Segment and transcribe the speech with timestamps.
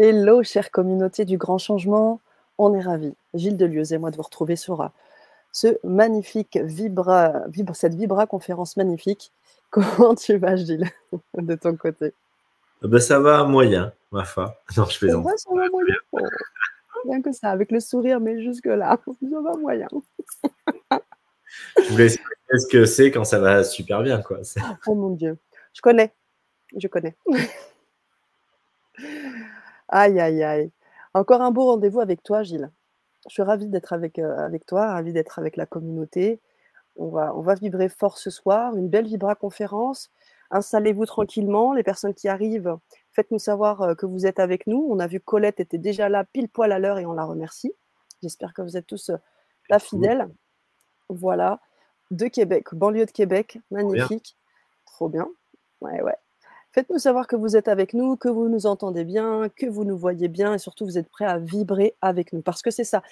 [0.00, 2.20] Hello, chère communauté du grand changement.
[2.56, 4.86] On est ravis, Gilles Delieuse et moi, de vous retrouver sur euh,
[5.50, 7.42] ce magnifique Vibra,
[7.74, 9.32] cette Vibra conférence magnifique.
[9.70, 10.88] Comment tu vas, Gilles,
[11.36, 12.14] de ton côté?
[12.80, 14.62] Ben, Ça va moyen, ma foi.
[14.76, 15.24] Non, je plaisante.
[15.24, 15.96] Ça va, ça va moyen.
[16.12, 16.20] Oh,
[17.04, 19.88] bien que ça, avec le sourire, mais jusque-là, ça va moyen.
[21.76, 24.22] je voulais ce que c'est quand ça va super bien.
[24.22, 24.42] Quoi.
[24.86, 25.38] Oh mon Dieu,
[25.74, 26.12] je connais,
[26.76, 27.16] je connais.
[29.88, 30.70] Aïe, aïe, aïe.
[31.14, 32.70] Encore un beau rendez-vous avec toi, Gilles.
[33.28, 36.40] Je suis ravie d'être avec, euh, avec toi, ravie d'être avec la communauté.
[36.96, 40.10] On va, on va vibrer fort ce soir, une belle Vibra conférence.
[40.50, 41.72] Installez-vous tranquillement.
[41.72, 42.76] Les personnes qui arrivent,
[43.12, 44.86] faites-nous savoir euh, que vous êtes avec nous.
[44.90, 47.72] On a vu Colette était déjà là pile poil à l'heure et on la remercie.
[48.22, 49.16] J'espère que vous êtes tous euh,
[49.68, 50.28] là fidèles.
[51.08, 51.60] Voilà.
[52.10, 54.36] De Québec, banlieue de Québec, magnifique.
[54.86, 55.28] Trop bien.
[55.80, 56.16] Ouais, ouais.
[56.78, 59.98] Faites-nous savoir que vous êtes avec nous, que vous nous entendez bien, que vous nous
[59.98, 62.40] voyez bien et surtout vous êtes prêts à vibrer avec nous.
[62.40, 63.02] Parce que c'est ça.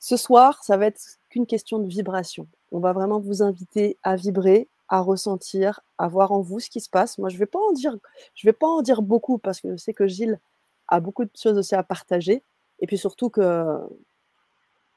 [0.00, 2.48] Ce soir, ça va être qu'une question de vibration.
[2.72, 6.80] On va vraiment vous inviter à vibrer, à ressentir, à voir en vous ce qui
[6.80, 7.18] se passe.
[7.18, 7.96] Moi, je vais pas en dire,
[8.34, 10.40] je vais pas en dire beaucoup parce que je sais que Gilles
[10.88, 12.42] a beaucoup de choses aussi à partager.
[12.80, 13.78] Et puis surtout que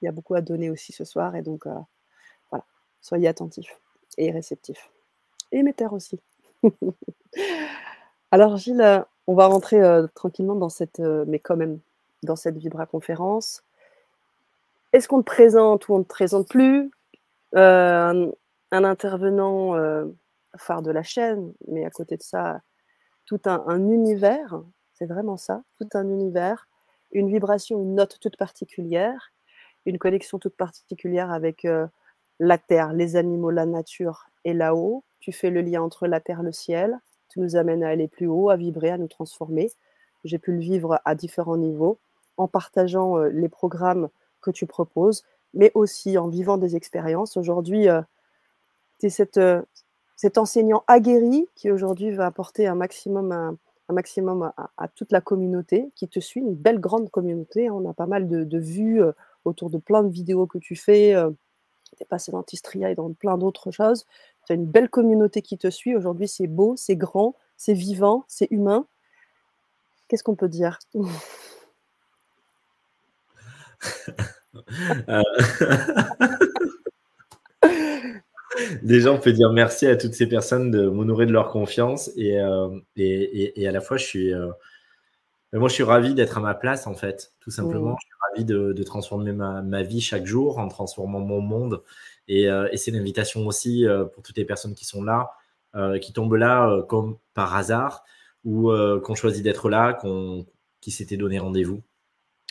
[0.01, 1.35] il y a beaucoup à donner aussi ce soir.
[1.35, 1.75] Et donc, euh,
[2.49, 2.65] voilà,
[2.99, 3.79] soyez attentifs
[4.17, 4.89] et réceptifs.
[5.51, 6.19] Et émetteurs aussi.
[8.31, 11.79] Alors Gilles, euh, on va rentrer euh, tranquillement dans cette, mais quand même,
[12.23, 13.63] dans cette Vibra conférence.
[14.93, 16.91] Est-ce qu'on te présente ou on ne te présente plus?
[17.53, 19.73] Un intervenant
[20.57, 22.61] phare de la chaîne, mais à côté de ça,
[23.25, 24.61] tout un, un univers,
[24.93, 26.67] c'est vraiment ça, tout un univers,
[27.11, 29.31] une vibration, une note toute particulière,
[29.85, 31.65] une connexion toute particulière avec
[32.39, 35.03] la terre, les animaux, la nature et là-haut.
[35.19, 36.99] Tu fais le lien entre la terre, le ciel.
[37.37, 39.71] Nous amènes à aller plus haut, à vibrer, à nous transformer.
[40.23, 41.97] J'ai pu le vivre à différents niveaux
[42.35, 44.09] en partageant les programmes
[44.41, 47.37] que tu proposes, mais aussi en vivant des expériences.
[47.37, 47.87] Aujourd'hui,
[48.99, 49.39] tu es cette,
[50.15, 55.91] cet enseignant aguerri qui aujourd'hui va apporter un maximum, un, maximum à, toute la communauté
[55.95, 57.67] qui te suit, une belle grande communauté.
[57.67, 57.73] Hein.
[57.73, 59.01] On a pas mal de, de vues
[59.45, 61.15] autour de plein de vidéos que tu fais.
[61.15, 61.31] Euh,
[61.95, 64.05] tu es passé dans Tistria et dans plein d'autres choses.
[64.47, 65.93] Tu as une belle communauté qui te suit.
[65.93, 68.87] Aujourd'hui, c'est beau, c'est grand, c'est vivant, c'est humain.
[70.07, 70.79] Qu'est-ce qu'on peut dire?
[75.07, 75.21] Euh,
[78.81, 82.41] Déjà, on peut dire merci à toutes ces personnes de m'honorer de leur confiance et,
[82.41, 84.33] euh, et, et, à la fois, je suis,
[85.53, 87.95] moi, je suis ravi d'être à ma place, en fait, tout simplement.
[88.01, 91.83] Je suis ravi de, transformer ma, vie chaque jour en transformant mon monde.
[92.27, 95.31] Et, euh, c'est l'invitation aussi euh, pour toutes les personnes qui sont là,
[95.75, 98.03] euh, qui tombent là comme par hasard,
[98.43, 98.71] ou
[99.03, 100.45] qu'on choisit d'être là, qu'on,
[100.79, 101.81] qui s'était donné rendez-vous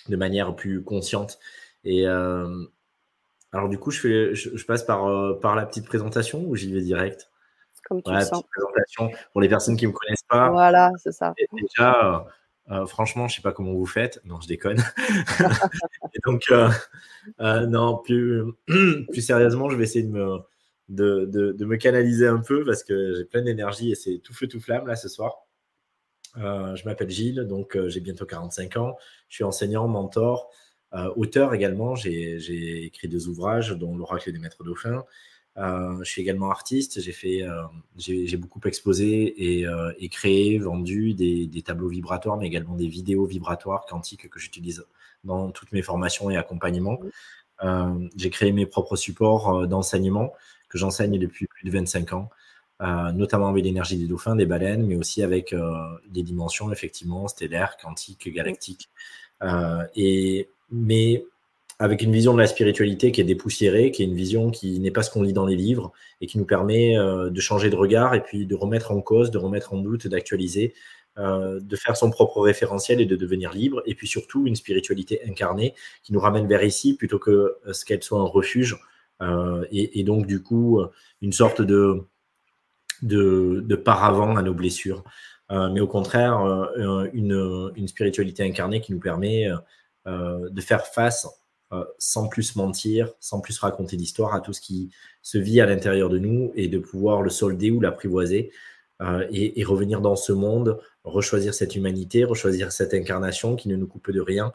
[0.09, 1.39] de manière plus consciente.
[1.85, 6.71] Et alors, du coup, je, fais, je, passe par, par la petite présentation ou j'y
[6.73, 7.31] vais direct?
[7.89, 8.43] Comme tu le sens.
[8.51, 10.51] présentation pour les personnes qui ne me connaissent pas.
[10.51, 11.33] Voilà, c'est ça.
[11.53, 12.27] déjà,
[12.71, 14.21] euh, franchement, je sais pas comment vous faites.
[14.25, 14.83] Non, je déconne.
[16.51, 16.71] euh,
[17.41, 18.43] euh, non, plus,
[19.21, 20.39] sérieusement, je vais essayer de me,
[20.89, 24.49] de, de, me canaliser un peu parce que j'ai plein d'énergie et c'est tout feu,
[24.49, 25.47] tout flamme là ce soir.
[26.37, 28.97] je m'appelle Gilles, donc j'ai bientôt 45 ans.
[29.29, 30.51] Je suis enseignant, mentor,
[31.15, 31.95] auteur également.
[31.95, 35.05] J'ai écrit deux ouvrages, dont L'Oracle des Maîtres Dauphins.
[35.59, 37.01] Euh, je suis également artiste.
[37.01, 37.63] J'ai fait, euh,
[37.97, 42.89] j'ai beaucoup exposé et, euh, et créé, vendu des, des, tableaux vibratoires, mais également des
[42.89, 44.85] vidéos vibratoires quantiques que j'utilise
[45.25, 46.99] dans toutes mes formations et accompagnements.
[48.17, 50.33] j'ai créé mes propres supports d'enseignement
[50.69, 52.31] que j'enseigne depuis plus de 25 ans,
[53.15, 55.55] notamment avec l'énergie des dauphins, des baleines, mais aussi avec
[56.09, 58.91] des dimensions effectivement stellaires, quantiques, galactiques.
[59.97, 61.25] et mais
[61.79, 64.91] avec une vision de la spiritualité qui est dépoussiérée, qui est une vision qui n'est
[64.91, 67.77] pas ce qu'on lit dans les livres et qui nous permet euh, de changer de
[67.77, 70.75] regard et puis de remettre en cause, de remettre en doute, d'actualiser,
[71.19, 73.83] euh, de faire son propre référentiel et de devenir libre.
[73.85, 78.03] Et puis surtout, une spiritualité incarnée qui nous ramène vers ici plutôt que ce qu'elle
[78.03, 78.79] soit un refuge.
[79.21, 80.81] Euh, et, donc, du coup,
[81.21, 82.05] une sorte de,
[83.03, 85.05] de, de paravent à nos blessures.
[85.51, 86.39] mais au contraire,
[87.13, 89.49] une, une, spiritualité incarnée qui nous permet
[90.07, 91.27] de faire face
[91.73, 95.67] euh, sans plus mentir, sans plus raconter d'histoire à tout ce qui se vit à
[95.67, 98.53] l'intérieur de nous et de pouvoir le solder ou l'apprivoiser
[99.03, 103.89] euh, et, revenir dans ce monde, rechoisir cette humanité, rechoisir cette incarnation qui ne nous
[103.89, 104.53] coupe de rien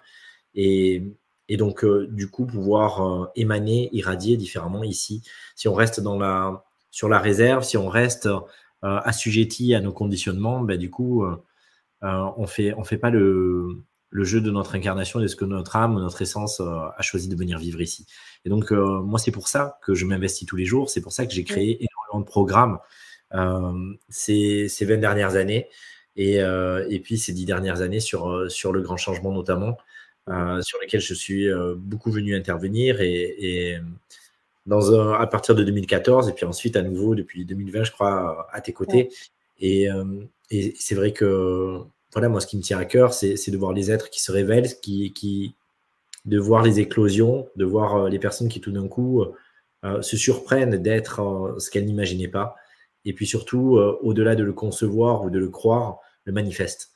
[0.55, 1.03] et,
[1.49, 5.21] donc euh, du coup pouvoir émaner, irradier différemment ici.
[5.57, 8.29] Si on reste dans la, sur la réserve, si on reste
[8.81, 11.25] assujetti à nos conditionnements, ben, du coup
[12.01, 15.77] on fait, on fait pas le le jeu de notre incarnation, de ce que notre
[15.77, 18.05] âme, notre essence a choisi de venir vivre ici.
[18.45, 20.89] Et donc, moi, c'est pour ça que je m'investis tous les jours.
[20.89, 22.79] C'est pour ça que j'ai créé énormément de programmes
[24.09, 25.69] ces, ces 20 dernières années.
[26.17, 29.77] Et, et, puis ces 10 dernières années sur, sur le grand changement notamment,
[30.27, 31.47] sur lequel je suis
[31.77, 32.99] beaucoup venu intervenir.
[32.99, 33.79] Et,
[34.67, 38.47] dans un, à partir de 2014, et puis ensuite à nouveau depuis 2020, je crois,
[38.51, 39.09] à tes côtés.
[39.59, 39.87] Et,
[40.49, 41.79] et c'est vrai que
[42.13, 44.31] voilà, moi, ce qui me tient à cœur, c'est de voir les êtres qui se
[44.31, 45.55] révèlent, qui, qui,
[46.25, 49.23] de voir les éclosions, de voir euh, les personnes qui tout d'un coup
[49.83, 52.55] euh, se surprennent d'être euh, ce qu'elles n'imaginaient pas.
[53.05, 56.91] Et puis surtout, au-delà de le concevoir ou de le croire, le manifeste.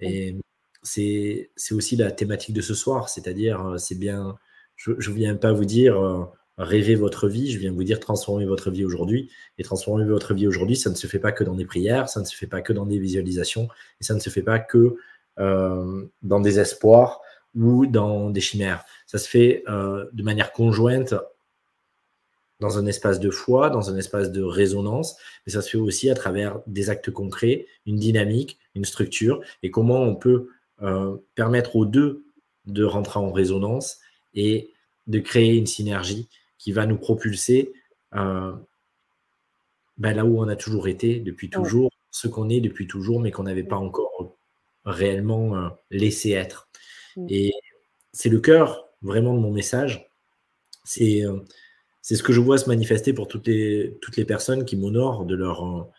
[0.00, 0.34] Et
[0.82, 4.38] c'est aussi la thématique de ce soir, c'est-à-dire, c'est bien,
[4.76, 6.30] je ne viens pas vous dire
[6.64, 9.30] rêver votre vie, je viens vous dire transformer votre vie aujourd'hui.
[9.58, 12.20] Et transformer votre vie aujourd'hui, ça ne se fait pas que dans des prières, ça
[12.20, 13.68] ne se fait pas que dans des visualisations,
[14.00, 14.96] et ça ne se fait pas que
[15.38, 17.20] euh, dans des espoirs
[17.54, 18.84] ou dans des chimères.
[19.06, 21.14] Ça se fait euh, de manière conjointe
[22.60, 25.16] dans un espace de foi, dans un espace de résonance,
[25.46, 29.70] mais ça se fait aussi à travers des actes concrets, une dynamique, une structure, et
[29.70, 30.48] comment on peut
[30.82, 32.24] euh, permettre aux deux
[32.66, 33.98] de rentrer en résonance
[34.34, 34.72] et
[35.06, 36.28] de créer une synergie
[36.60, 37.72] qui va nous propulser
[38.14, 38.52] euh,
[39.96, 43.30] ben là où on a toujours été depuis toujours, ce qu'on est depuis toujours, mais
[43.30, 44.36] qu'on n'avait pas encore
[44.84, 46.68] réellement euh, laissé être.
[47.16, 47.26] Mm.
[47.30, 47.52] Et
[48.12, 50.10] c'est le cœur vraiment de mon message.
[50.84, 51.38] C'est euh,
[52.02, 55.26] c'est ce que je vois se manifester pour toutes les, toutes les personnes qui m'honorent
[55.26, 55.90] de leur,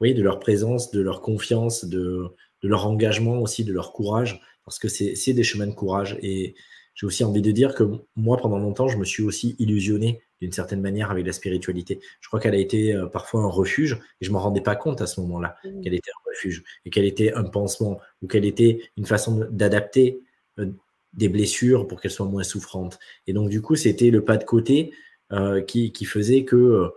[0.00, 4.40] oui, de leur présence, de leur confiance, de, de leur engagement aussi, de leur courage,
[4.64, 6.18] parce que c'est des chemins de courage.
[6.20, 6.56] Et
[6.94, 7.84] j'ai aussi envie de dire que
[8.16, 12.00] moi, pendant longtemps, je me suis aussi illusionné d'une certaine manière avec la spiritualité.
[12.20, 14.76] Je crois qu'elle a été euh, parfois un refuge et je ne m'en rendais pas
[14.76, 15.80] compte à ce moment-là mmh.
[15.82, 20.20] qu'elle était un refuge et qu'elle était un pansement ou qu'elle était une façon d'adapter
[20.58, 20.66] euh,
[21.12, 22.98] des blessures pour qu'elles soient moins souffrantes.
[23.26, 24.92] Et donc, du coup, c'était le pas de côté
[25.32, 26.88] euh, qui, faisait que,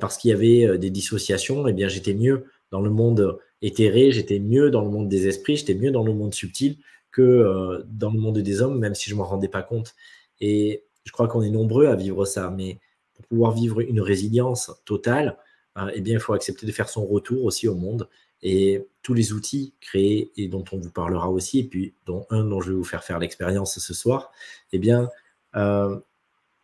[0.00, 4.38] parce qu'il y avait des dissociations, eh bien, j'étais mieux dans le monde éthéré, j'étais
[4.38, 6.76] mieux dans le monde des esprits, j'étais mieux dans le monde subtil
[7.14, 9.94] que euh, dans le monde des hommes, même si je ne m'en rendais pas compte.
[10.40, 12.80] Et je crois qu'on est nombreux à vivre ça, mais
[13.14, 15.38] pour pouvoir vivre une résilience totale,
[15.78, 18.08] euh, eh bien, il faut accepter de faire son retour aussi au monde.
[18.42, 22.44] Et tous les outils créés et dont on vous parlera aussi, et puis dont un
[22.44, 24.32] dont je vais vous faire faire l'expérience ce soir,
[24.72, 25.08] eh bien,
[25.54, 25.96] euh,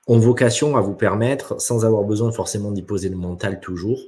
[0.09, 4.01] ont vocation à vous permettre, sans avoir besoin forcément d'y poser le mental toujours,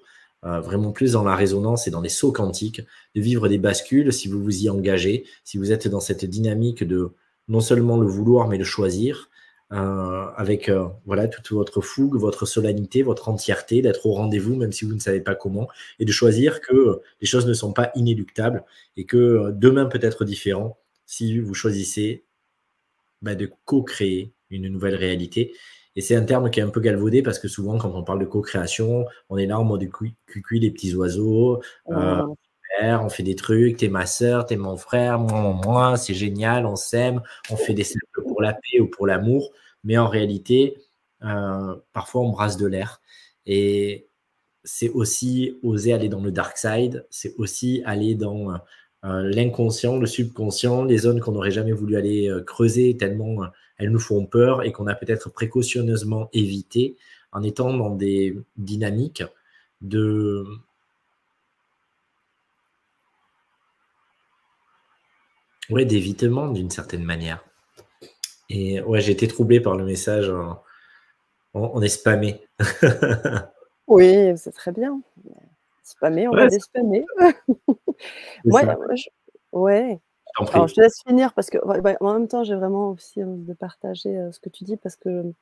[0.44, 2.80] euh, vraiment plus dans la résonance et dans les sauts quantiques,
[3.14, 6.84] de vivre des bascules si vous vous y engagez, si vous êtes dans cette dynamique
[6.84, 7.12] de
[7.48, 9.30] non seulement le vouloir, mais le choisir,
[9.72, 14.72] euh, avec euh, voilà toute votre fougue, votre solennité, votre entièreté, d'être au rendez-vous, même
[14.72, 15.68] si vous ne savez pas comment,
[15.98, 18.64] et de choisir que les choses ne sont pas inéluctables
[18.96, 22.24] et que demain peut être différent si vous choisissez
[23.22, 25.54] bah, de co-créer une nouvelle réalité
[25.96, 28.20] et c'est un terme qui est un peu galvaudé parce que souvent, quand on parle
[28.20, 31.62] de co-création, on est là en mode cuicui, les petits oiseaux.
[31.90, 32.22] Euh,
[32.80, 36.76] on fait des trucs, t'es ma soeur, t'es mon frère, moi, moi, c'est génial, on
[36.76, 39.50] s'aime, on fait des cercles pour la paix ou pour l'amour.
[39.84, 40.78] Mais en réalité,
[41.24, 43.00] euh, parfois, on brasse de l'air.
[43.46, 44.08] Et
[44.64, 48.52] c'est aussi oser aller dans le dark side, c'est aussi aller dans
[49.04, 53.42] euh, l'inconscient, le subconscient, les zones qu'on n'aurait jamais voulu aller euh, creuser tellement
[53.78, 56.96] elles nous font peur et qu'on a peut-être précautionneusement évité
[57.32, 59.24] en étant dans des dynamiques
[59.80, 60.44] de
[65.70, 67.44] ouais, d'évitement d'une certaine manière.
[68.48, 70.32] Et ouais, j'ai été troublé par le message.
[71.54, 72.46] On, est spammé.
[73.86, 75.00] oui, c'est très bien.
[75.82, 77.04] Spammer, on va déspammer.
[78.44, 78.62] Moi,
[78.94, 79.08] je...
[79.52, 80.00] ouais.
[80.38, 83.44] Alors, je te laisse finir parce que bah, en même temps, j'ai vraiment aussi envie
[83.44, 85.32] de partager ce que tu dis parce que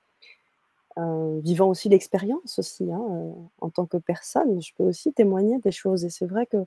[1.43, 6.05] vivant aussi l'expérience aussi, hein, en tant que personne, je peux aussi témoigner des choses.
[6.05, 6.59] Et c'est vrai que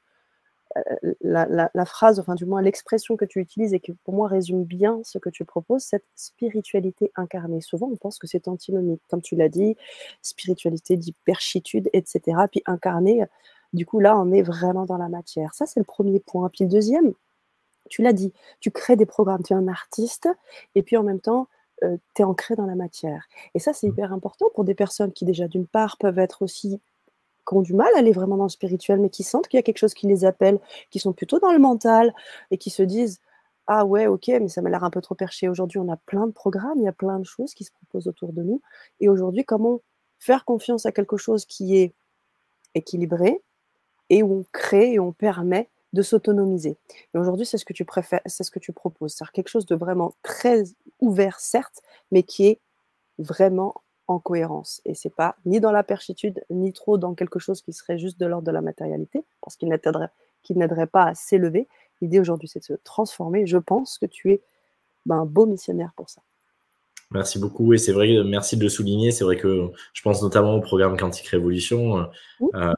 [1.22, 5.02] la, phrase, enfin du moins l'expression que tu utilises et qui pour moi résume bien
[5.04, 7.62] ce que tu proposes, cette spiritualité incarnée.
[7.62, 9.76] Souvent, on pense que c'est antinomique, comme tu l'as dit,
[10.22, 12.38] spiritualité d'hyperchitude, etc.
[12.50, 13.26] Puis incarnée,
[13.74, 15.54] du coup, là, on est vraiment dans la matière.
[15.54, 16.50] Ça, c'est le premier point.
[16.50, 17.14] Puis le deuxième,
[17.90, 20.30] tu l'as dit, tu crées des programmes, tu es un artiste,
[20.76, 21.48] et puis en même temps,
[21.84, 23.28] euh, tu es ancré dans la matière.
[23.56, 23.92] Et ça, c'est mmh.
[23.92, 26.82] hyper important pour des personnes qui, déjà, d'une part, peuvent être aussi
[27.48, 29.60] qui ont du mal à aller vraiment dans le spirituel, mais qui sentent qu'il y
[29.60, 30.60] a quelque chose qui les appelle,
[30.90, 32.14] qui sont plutôt dans le mental
[32.52, 33.20] et qui se disent
[33.68, 35.50] Ah ouais, ok, mais ça m'a l'air un peu trop perché.
[35.50, 38.08] Aujourd'hui, on a plein de programmes, il y a plein de choses qui se proposent
[38.08, 38.62] autour de nous.
[39.02, 39.82] Et aujourd'hui, comment
[40.20, 41.94] faire confiance à quelque chose qui est
[42.76, 43.42] équilibré,
[44.10, 46.76] et où on crée et on permet de s'autonomiser.
[47.14, 49.14] Et aujourd'hui, c'est ce que tu préfères, c'est ce que tu proposes.
[49.14, 50.64] C'est quelque chose de vraiment très
[51.00, 51.82] ouvert, certes,
[52.12, 52.60] mais qui est
[53.20, 53.76] vraiment
[54.08, 54.82] en cohérence.
[54.86, 58.20] Et c'est pas ni dans la perchitude, ni trop dans quelque chose qui serait juste
[58.20, 61.68] de l'ordre de la matérialité, parce qu'il n'aiderait, pas à s'élever.
[62.02, 63.46] L'idée aujourd'hui, c'est de se transformer.
[63.46, 64.42] Je pense que tu es
[65.06, 66.22] ben, un beau missionnaire pour ça.
[67.12, 67.74] Merci beaucoup.
[67.74, 69.12] Et c'est vrai, merci de le souligner.
[69.12, 72.08] C'est vrai que je pense notamment au programme Quantique Révolution
[72.56, 72.74] euh,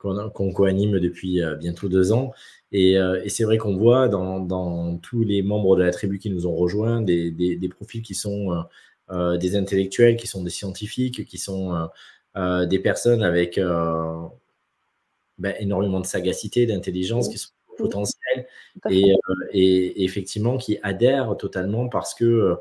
[0.00, 2.32] qu'on co-anime depuis euh, bientôt deux ans.
[2.72, 6.18] Et, euh, et c'est vrai qu'on voit dans, dans, tous les membres de la tribu
[6.18, 8.64] qui nous ont rejoints des, des, des profils qui sont
[9.10, 11.88] euh, des intellectuels, qui sont des scientifiques, qui sont
[12.36, 13.60] des personnes avec
[15.38, 18.46] ben, énormément de sagacité, d'intelligence, qui sont potentiels
[18.88, 19.14] et,
[19.52, 22.56] et, effectivement qui adhèrent totalement parce que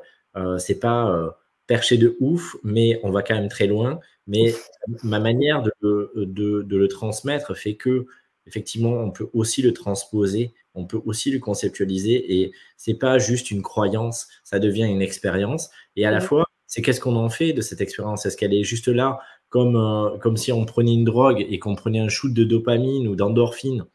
[0.57, 1.37] c'est pas
[1.69, 3.99] perché de ouf, mais on va quand même très loin.
[4.25, 4.55] Mais
[5.03, 8.07] ma manière de, de, le transmettre fait que,
[8.47, 13.51] effectivement, on peut aussi le transposer, on peut aussi le conceptualiser, et c'est pas juste
[13.51, 15.69] une croyance, ça devient une expérience.
[15.95, 18.25] Et à la fois, c'est qu'est-ce qu'on en fait de cette expérience?
[18.25, 21.75] Est-ce qu'elle est juste là comme, euh, comme si on prenait une drogue et qu'on
[21.75, 23.85] prenait un shoot de dopamine ou d'endorphine?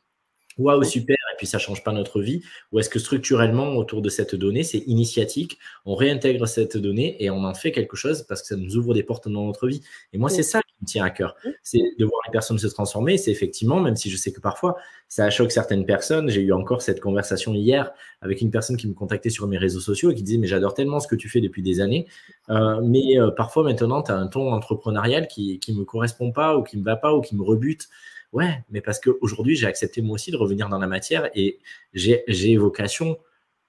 [0.58, 4.08] Waouh, super, et puis ça change pas notre vie Ou est-ce que structurellement, autour de
[4.08, 8.42] cette donnée, c'est initiatique, on réintègre cette donnée et on en fait quelque chose parce
[8.42, 9.82] que ça nous ouvre des portes dans notre vie.
[10.12, 12.66] Et moi, c'est ça qui me tient à cœur, c'est de voir les personnes se
[12.66, 13.18] transformer.
[13.18, 14.76] C'est effectivement, même si je sais que parfois,
[15.08, 18.94] ça choque certaines personnes, j'ai eu encore cette conversation hier avec une personne qui me
[18.94, 21.40] contactait sur mes réseaux sociaux et qui disait, mais j'adore tellement ce que tu fais
[21.40, 22.06] depuis des années,
[22.50, 26.56] euh, mais euh, parfois maintenant, tu as un ton entrepreneurial qui ne me correspond pas
[26.56, 27.88] ou qui me va pas ou qui me rebute.
[28.34, 31.60] Ouais, mais parce qu'aujourd'hui, j'ai accepté moi aussi de revenir dans la matière et
[31.92, 33.16] j'ai vocation.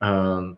[0.01, 0.53] Euh,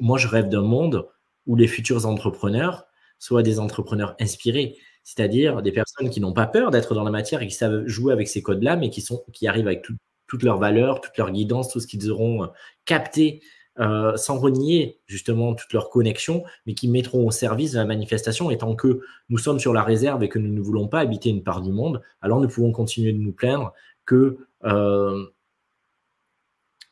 [0.00, 1.06] moi, je rêve d'un monde
[1.46, 2.86] où les futurs entrepreneurs
[3.20, 7.40] soient des entrepreneurs inspirés, c'est-à-dire des personnes qui n'ont pas peur d'être dans la matière
[7.40, 9.86] et qui savent jouer avec ces codes-là, mais qui, sont, qui arrivent avec
[10.26, 12.46] toutes leurs valeurs, toute leur guidance, tout ce qu'ils auront euh,
[12.84, 13.42] capté
[13.78, 18.50] euh, sans renier justement toutes leurs connexions, mais qui mettront au service de la manifestation.
[18.50, 21.30] Et tant que nous sommes sur la réserve et que nous ne voulons pas habiter
[21.30, 23.72] une part du monde, alors nous pouvons continuer de nous plaindre
[24.04, 25.24] que, euh,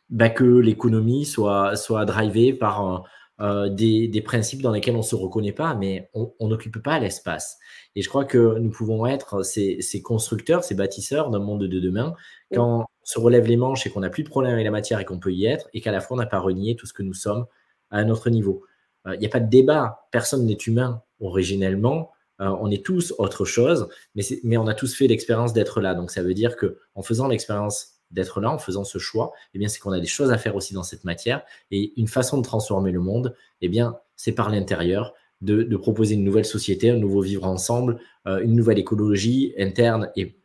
[0.08, 3.04] bah, que l'économie soit, soit drivée par
[3.40, 6.98] euh, des, des, principes dans lesquels on ne se reconnaît pas, mais on n'occupe pas
[6.98, 7.58] l'espace.
[7.94, 11.80] Et je crois que nous pouvons être ces, ces constructeurs, ces bâtisseurs d'un monde de
[11.80, 12.14] demain,
[12.54, 15.06] quand se relève les manches et qu'on n'a plus de problème avec la matière et
[15.06, 17.02] qu'on peut y être, et qu'à la fois on n'a pas renié tout ce que
[17.02, 17.46] nous sommes
[17.90, 18.66] à un autre niveau.
[19.06, 22.10] Il euh, n'y a pas de débat, personne n'est humain originellement,
[22.42, 25.94] euh, on est tous autre chose, mais, mais on a tous fait l'expérience d'être là.
[25.94, 29.58] Donc ça veut dire que en faisant l'expérience d'être là, en faisant ce choix, eh
[29.58, 31.42] bien c'est qu'on a des choses à faire aussi dans cette matière.
[31.70, 36.24] Et une façon de transformer le monde, eh bien c'est par l'intérieur, de, proposer une
[36.24, 40.37] nouvelle société, un nouveau vivre ensemble, euh, une nouvelle écologie interne et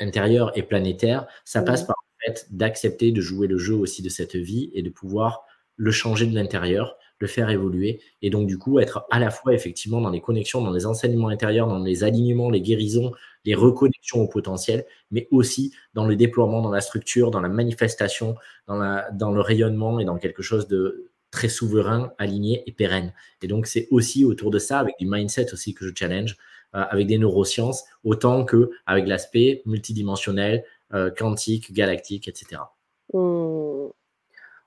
[0.00, 4.08] intérieure et planétaire, ça passe par le fait d'accepter de jouer le jeu aussi de
[4.08, 5.44] cette vie et de pouvoir
[5.76, 9.54] le changer de l'intérieur, le faire évoluer et donc du coup être à la fois
[9.54, 13.12] effectivement dans les connexions, dans les enseignements intérieurs, dans les alignements, les guérisons,
[13.44, 18.36] les reconnexions au potentiel, mais aussi dans le déploiement, dans la structure, dans la manifestation,
[18.66, 23.12] dans, la, dans le rayonnement et dans quelque chose de très souverain, aligné et pérenne.
[23.42, 26.36] Et donc c'est aussi autour de ça, avec du mindset aussi que je challenge,
[26.72, 32.62] avec des neurosciences, autant que avec l'aspect multidimensionnel, euh, quantique, galactique, etc.
[33.12, 33.88] Mmh.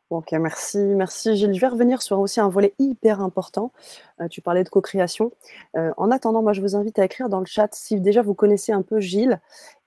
[0.09, 1.53] Ok, merci, merci Gilles.
[1.53, 3.71] Je vais revenir sur aussi un volet hyper important.
[4.19, 5.31] Euh, tu parlais de co-création.
[5.75, 8.71] en attendant, moi, je vous invite à écrire dans le chat si déjà vous connaissez
[8.71, 9.39] un peu Gilles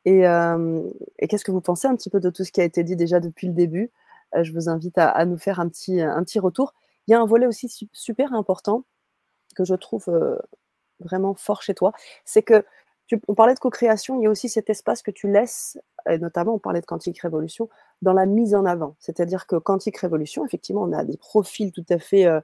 [0.05, 0.21] et,
[1.29, 3.21] qu'est-ce que vous pensez un petit peu de tout ce qui a été dit déjà
[3.21, 3.91] depuis le début.
[4.41, 6.73] je vous invite à, nous faire un petit, un petit retour.
[7.09, 8.85] Il y a un volet aussi super important
[9.57, 10.09] que je trouve
[11.03, 11.93] vraiment fort chez toi,
[12.25, 12.65] c'est que
[13.07, 15.79] tu, on parlait de co-création, il y a aussi cet espace que tu laisses,
[16.09, 17.69] et notamment on parlait de Quantique Révolution,
[18.01, 18.97] dans la mise en avant.
[18.99, 22.41] C'est-à-dire que Quantique Révolution, effectivement, on a des profils tout à fait euh,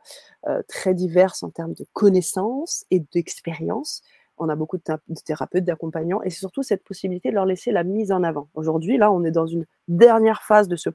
[0.46, 4.02] euh, très divers en termes de connaissances et d'expérience.
[4.36, 4.82] On a beaucoup de,
[5.24, 8.48] thérapeutes, d'accompagnants, et c'est surtout cette possibilité de leur laisser la mise en avant.
[8.54, 10.90] Aujourd'hui, là, on est dans une dernière phase de ce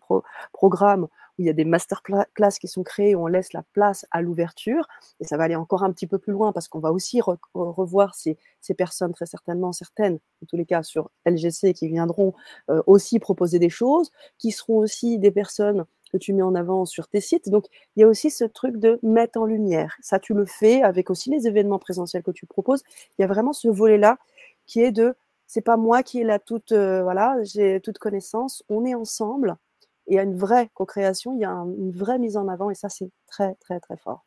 [0.53, 4.21] programme il y a des masterclass qui sont créés, où on laisse la place à
[4.21, 4.87] l'ouverture.
[5.19, 7.21] Et ça va aller encore un petit peu plus loin parce qu'on va aussi
[7.53, 8.37] revoir ces,
[8.77, 12.33] personnes, très certainement certaines, en tous les cas sur LGC, qui viendront
[12.69, 16.85] euh, aussi proposer des choses, qui seront aussi des personnes que tu mets en avant
[16.85, 17.49] sur tes sites.
[17.49, 19.97] Donc, il y a aussi ce truc de mettre en lumière.
[20.01, 22.83] Ça, tu le fais avec aussi les événements présentiels que tu proposes.
[23.17, 24.19] Il y a vraiment ce volet-là
[24.67, 25.15] qui est de,
[25.47, 28.63] c'est pas moi qui ai la toute, euh, voilà, j'ai toute connaissance.
[28.69, 29.57] On est ensemble
[30.07, 32.75] il y a une vraie co-création, il y a une vraie mise en avant et
[32.75, 34.25] ça, c'est très, très, très fort.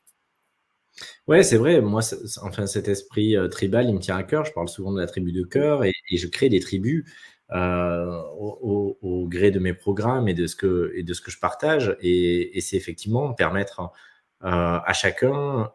[1.27, 1.81] Ouais, c'est vrai.
[1.81, 2.01] Moi,
[2.43, 4.45] enfin, cet esprit euh, tribal, il me tient à cœur.
[4.45, 7.05] Je parle souvent de la tribu de cœur et, je crée des tribus
[7.51, 11.97] au, gré de mes programmes et de ce que, et de ce que je partage.
[12.01, 13.91] Et, c'est effectivement permettre
[14.41, 15.71] à chacun,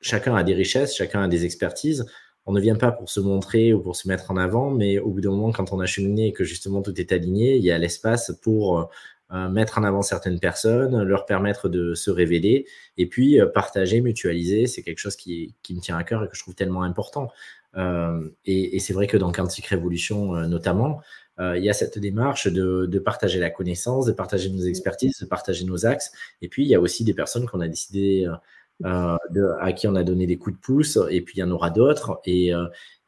[0.00, 2.06] chacun a des richesses, chacun a des expertises.
[2.46, 5.10] On ne vient pas pour se montrer ou pour se mettre en avant, mais au
[5.10, 7.70] bout d'un moment, quand on a cheminé et que justement tout est aligné, il y
[7.70, 8.90] a l'espace pour
[9.32, 12.66] euh, mettre en avant certaines personnes, leur permettre de se révéler,
[12.96, 16.34] et puis euh, partager, mutualiser, c'est quelque chose qui, me tient à cœur et que
[16.34, 17.30] je trouve tellement important.
[17.76, 21.00] Euh, et, et c'est vrai que dans Quantique Révolution notamment,
[21.38, 25.24] il y a cette démarche de, de, partager la connaissance, de partager nos expertises, de
[25.24, 28.26] partager nos axes, et puis il y a aussi des personnes qu'on a décidé...
[28.80, 31.50] de, à qui on a donné des coups de pouce, et puis il y en
[31.50, 32.20] aura d'autres.
[32.24, 32.52] Et,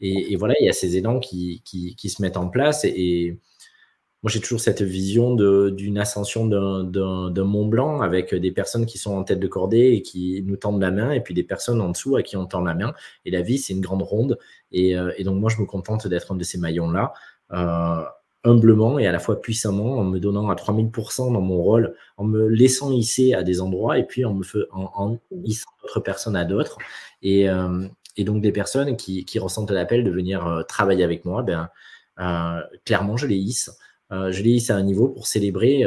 [0.01, 2.85] et, et, voilà, il y a ces élans qui, qui, se mettent en place.
[2.85, 3.39] Et,
[4.23, 9.17] moi, j'ai toujours cette vision d'une ascension d'un Mont Blanc avec des personnes qui sont
[9.17, 11.89] en tête de cordée et qui nous tendent la main, et puis des personnes en
[11.89, 12.95] dessous à qui on tend la main.
[13.25, 14.39] Et la vie, c'est une grande ronde.
[14.71, 17.13] Et, euh, donc, moi, je me contente d'être un de ces maillons-là,
[17.53, 18.05] euh,
[18.45, 22.25] humblement et à la fois puissamment, en me donnant à 3000% dans mon rôle, en
[22.25, 26.45] me laissant hisser à des endroits, et puis en, me en, hissant d'autres personnes à
[26.45, 26.79] d'autres.
[27.23, 31.43] Et, euh, et, donc, des personnes qui, qui ressentent l'appel de venir travailler avec moi,
[31.43, 31.71] ben,
[32.85, 33.71] clairement, je les hisse.
[34.13, 35.85] Euh, je les à un niveau pour célébrer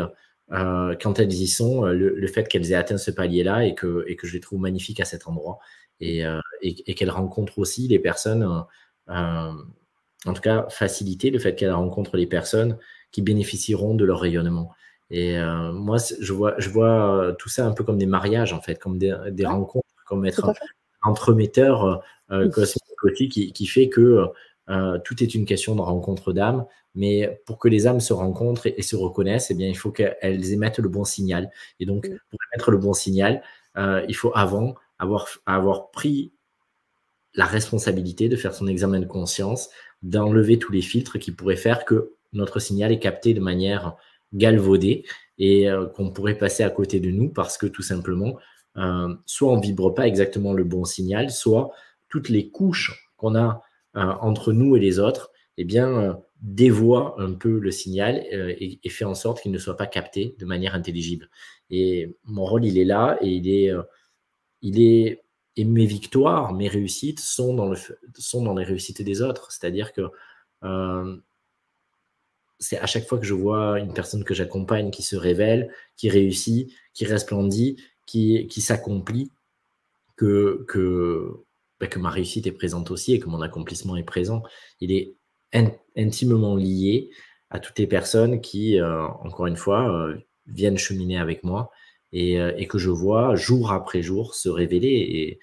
[0.52, 4.04] euh, quand elles y sont, euh, le, fait qu'elles aient atteint ce palier-là et que,
[4.08, 5.60] et que je les trouve magnifiques à cet endroit
[6.00, 6.24] et,
[6.62, 8.66] et, qu'elles rencontrent aussi les personnes,
[10.26, 12.78] en tout cas faciliter le fait qu'elles rencontrent les personnes
[13.12, 14.72] qui bénéficieront de leur rayonnement.
[15.12, 15.38] Et
[15.72, 18.98] moi, je vois, je vois tout ça un peu comme des mariages, en fait, comme
[18.98, 22.04] des, des rencontres, comme être un entremetteur
[22.52, 24.26] cosmique qui, qui, fait que
[25.04, 26.66] tout est une question de rencontre d'âme.
[26.96, 30.54] Mais pour que les âmes se rencontrent et, se reconnaissent, eh bien, il faut qu'elles
[30.54, 31.52] émettent le bon signal.
[31.80, 33.44] Et donc, pour émettre le bon signal,
[33.78, 36.32] euh, il faut avant avoir, avoir pris
[37.34, 39.70] la responsabilité de faire son examen de conscience,
[40.06, 43.96] d'enlever tous les filtres qui pourraient faire que notre signal est capté de manière
[44.34, 45.06] galvaudée
[45.38, 48.38] et euh, qu'on pourrait passer à côté de nous parce que tout simplement,
[48.78, 51.72] euh, soit on vibre pas exactement le bon signal, soit
[52.10, 53.62] toutes les couches qu'on a
[53.98, 59.06] entre nous et les autres, eh bien, dévoie un peu le signal euh, et, fait
[59.06, 61.30] en sorte qu'il ne soit pas capté de manière intelligible.
[61.70, 63.82] Et mon rôle, il est là et il est, euh,
[64.62, 65.24] il est,
[65.58, 69.52] et mes victoires, mes réussites sont dans, les réussites des autres.
[69.52, 70.10] C'est-à-dire que
[70.64, 71.18] euh,
[72.60, 76.10] c'est à chaque fois que je vois une personne que j'accompagne qui se révèle, qui
[76.10, 79.32] réussit, qui resplendit, qui, s'accomplit,
[80.20, 84.44] ben, que ma réussite est présente aussi et que mon accomplissement est présent.
[84.82, 85.16] Il est
[85.96, 87.10] intimement lié
[87.50, 91.72] à toutes les personnes qui, euh, encore une fois, euh, viennent cheminer avec moi
[92.16, 94.90] et, euh, et, que je vois jour après jour se révéler.
[94.90, 95.40] Et,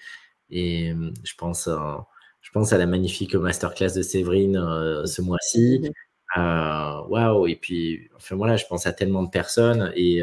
[0.49, 1.69] et je, pense,
[2.41, 4.55] je pense à la magnifique masterclass de Séverine
[5.05, 5.89] ce mois-ci.
[6.35, 7.47] Waouh!
[7.47, 10.21] Et puis, enfin voilà, je pense à tellement de personnes et,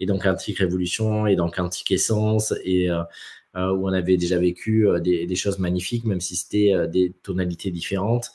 [0.00, 2.98] et donc Quantique Révolution et donc Quantique Essence et où
[3.56, 8.30] on avait déjà vécu des, des choses magnifiques, même si c'était des tonalités différentes.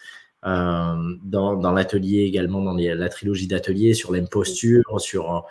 [0.46, 5.46] Euh, dans, l'atelier également, dans la trilogie d'ateliers sur l'imposture, sur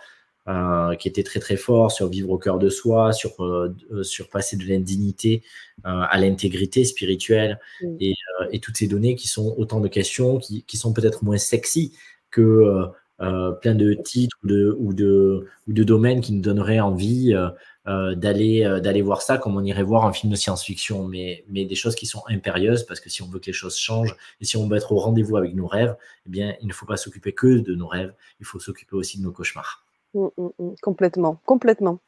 [0.47, 4.29] euh, qui était très très fort sur vivre au cœur de soi, sur, euh, sur
[4.29, 5.43] passer de l'indignité
[5.83, 7.59] à l'intégrité spirituelle
[7.99, 8.15] et,
[8.61, 11.93] toutes ces données qui sont autant de questions qui, qui sont peut-être moins sexy
[12.31, 12.87] que
[13.19, 17.35] plein de titres ou de, ou, de, ou de domaines qui nous donneraient envie
[17.87, 21.45] euh, d'aller euh, d'aller voir ça comme on irait voir un film de science-fiction, mais,
[21.47, 24.13] mais des choses qui sont impérieuses parce que si on veut que les choses changent
[24.41, 26.85] et si on veut être au rendez-vous avec nos rêves, eh bien, il ne faut
[26.85, 29.86] pas s'occuper que de nos rêves, il faut s'occuper aussi de nos cauchemars.
[30.13, 30.69] Mmh, mmh, mmh.
[30.81, 31.99] complètement, complètement.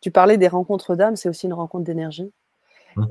[0.00, 2.30] Tu parlais des rencontres d'âmes, c'est aussi une rencontre d'énergie.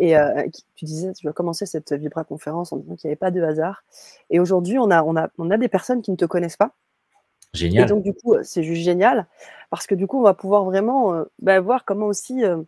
[0.01, 0.45] Et euh,
[0.75, 3.41] tu disais, tu as commencé cette Vibra conférence en disant qu'il n'y avait pas de
[3.41, 3.85] hasard.
[4.29, 6.73] Et aujourd'hui, on a, on, a, on a des personnes qui ne te connaissent pas,
[7.53, 7.85] Génial.
[7.85, 9.27] Et donc, du coup, c'est juste génial
[9.69, 12.61] parce que du coup, on va pouvoir vraiment euh, bah, voir comment aussi euh,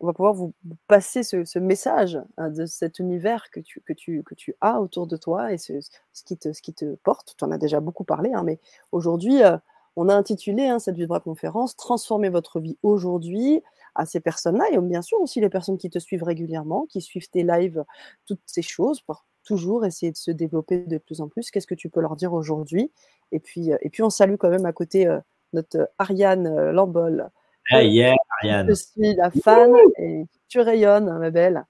[0.00, 0.52] on va pouvoir vous
[0.86, 5.06] passer ce, message hein, de cet univers que tu, que, tu, que tu as autour
[5.06, 5.80] de toi et ce,
[6.12, 7.34] ce, qui, te, ce qui te porte.
[7.36, 8.60] Tu en as déjà beaucoup parlé, hein, mais
[8.92, 9.56] aujourd'hui, euh,
[9.98, 13.62] on a intitulé hein, cette Vibra conférence Transformer votre vie aujourd'hui
[13.96, 17.28] à ces personnes-là et bien sûr aussi les personnes qui te suivent régulièrement, qui suivent
[17.28, 17.84] tes lives,
[18.24, 21.50] toutes ces choses pour toujours essayer de se développer de plus en plus.
[21.50, 22.92] Qu'est-ce que tu peux leur dire aujourd'hui?
[23.32, 25.18] Et puis, euh, et puis, on salue quand même à côté euh,
[25.52, 27.28] notre Ariane euh, Lambol.
[27.70, 28.68] Hey, yeah, Ariane.
[28.68, 31.64] Je suis la fan et tu rayonnes, ma belle.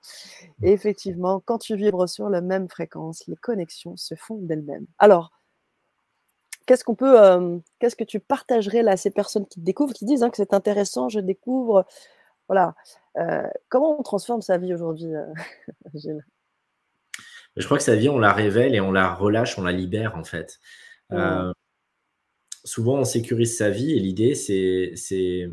[0.63, 4.87] Et effectivement, quand tu vibres sur la même fréquence, les connexions se font d'elles-mêmes.
[4.99, 5.33] Alors,
[6.69, 7.17] qu'est-ce qu'on peut,
[7.81, 10.37] qu'est-ce que tu partagerais là à ces personnes qui te découvrent, qui disent hein, que
[10.37, 11.85] c'est intéressant, je découvre,
[12.47, 12.77] voilà.
[13.69, 15.11] comment on transforme sa vie aujourd'hui,
[15.95, 16.25] Gilles?
[17.59, 20.17] Je crois que sa vie, on la révèle et on la relâche, on la libère
[20.17, 20.61] en fait.
[21.13, 21.53] Euh,
[22.65, 25.51] souvent, on sécurise sa vie et l'idée, c'est, c'est,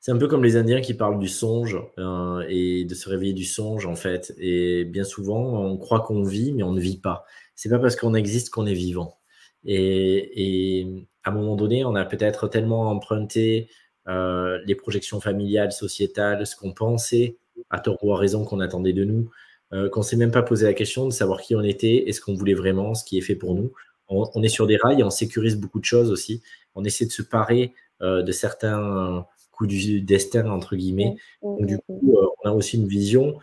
[0.00, 3.34] c'est un peu comme les Indiens qui parlent du songe euh, et de se réveiller
[3.34, 4.34] du songe en fait.
[4.38, 7.24] Et bien souvent, on croit qu'on vit, mais on ne vit pas.
[7.54, 9.18] C'est pas parce qu'on existe qu'on est vivant.
[9.64, 13.68] Et, et, à un moment donné, on a peut-être tellement emprunté
[14.06, 17.36] euh, les projections familiales, sociétales, ce qu'on pensait,
[17.70, 19.30] à tort ou à raison, qu'on attendait de nous,
[19.72, 22.12] euh, qu'on ne s'est même pas posé la question de savoir qui on était et
[22.12, 23.72] ce qu'on voulait vraiment, ce qui est fait pour nous.
[24.08, 26.42] On, est sur des rails et on sécurise beaucoup de choses aussi.
[26.74, 27.72] On essaie de se parer
[28.02, 31.16] euh, de certains coups du destin, entre guillemets.
[31.42, 33.38] Donc, du coup, on a aussi une vision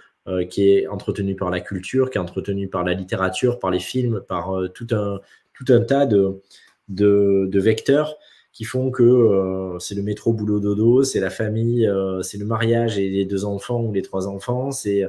[0.52, 4.22] qui est entretenue par la culture, qui est entretenue par la littérature, par les films,
[4.22, 5.20] par tout, un,
[5.64, 6.42] tout un tas de,
[6.88, 8.18] de, vecteurs
[8.52, 12.46] qui font que euh, c'est le métro boulot dodo, c'est la famille, euh, c'est le
[12.46, 15.04] mariage et les deux enfants ou les trois enfants, c'est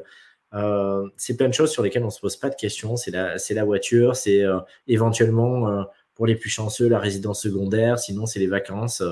[0.55, 2.97] euh, plein de choses sur lesquelles on se pose pas de questions.
[2.97, 4.43] C'est la, la voiture, c'est
[4.87, 5.85] éventuellement
[6.15, 9.03] pour les plus chanceux la résidence secondaire, sinon c'est les vacances.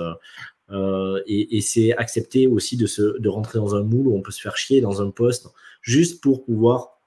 [1.26, 4.31] et, et c'est accepter aussi de, se, de rentrer dans un moule où on peut
[4.31, 5.48] se faire chier dans un poste
[5.83, 6.99] juste pour pouvoir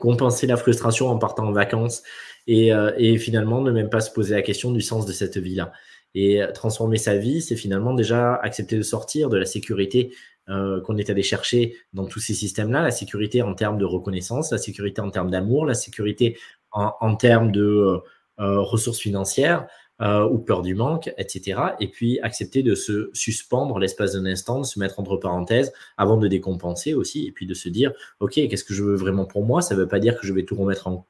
[0.00, 2.02] compenser la frustration en partant en vacances
[2.46, 5.72] et, et finalement ne même pas se poser la question du sens de cette vie-là.
[6.14, 10.12] Et transformer sa vie, c'est finalement déjà accepter de sortir de la sécurité
[10.50, 14.50] euh, qu'on est allé chercher dans tous ces systèmes-là, la sécurité en termes de reconnaissance,
[14.50, 16.38] la sécurité en termes d'amour, la sécurité
[16.72, 17.98] en, termes de euh,
[18.40, 19.68] euh, ressources financières
[20.00, 21.60] ou peur du manque, etc.
[21.78, 26.16] Et puis accepter de se suspendre l'espace d'un instant, de se mettre entre parenthèses avant
[26.16, 29.44] de décompenser aussi, et puis de se dire, OK, qu'est-ce que je veux vraiment pour
[29.44, 29.60] moi?
[29.60, 31.06] Ça ne veut pas dire que je vais tout remettre en,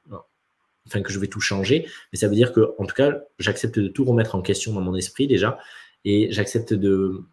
[0.87, 3.79] enfin que je vais tout changer, mais ça veut dire que, en tout cas, j'accepte
[3.79, 5.57] de tout remettre en question dans mon esprit déjà,
[6.03, 7.23] et j'accepte de,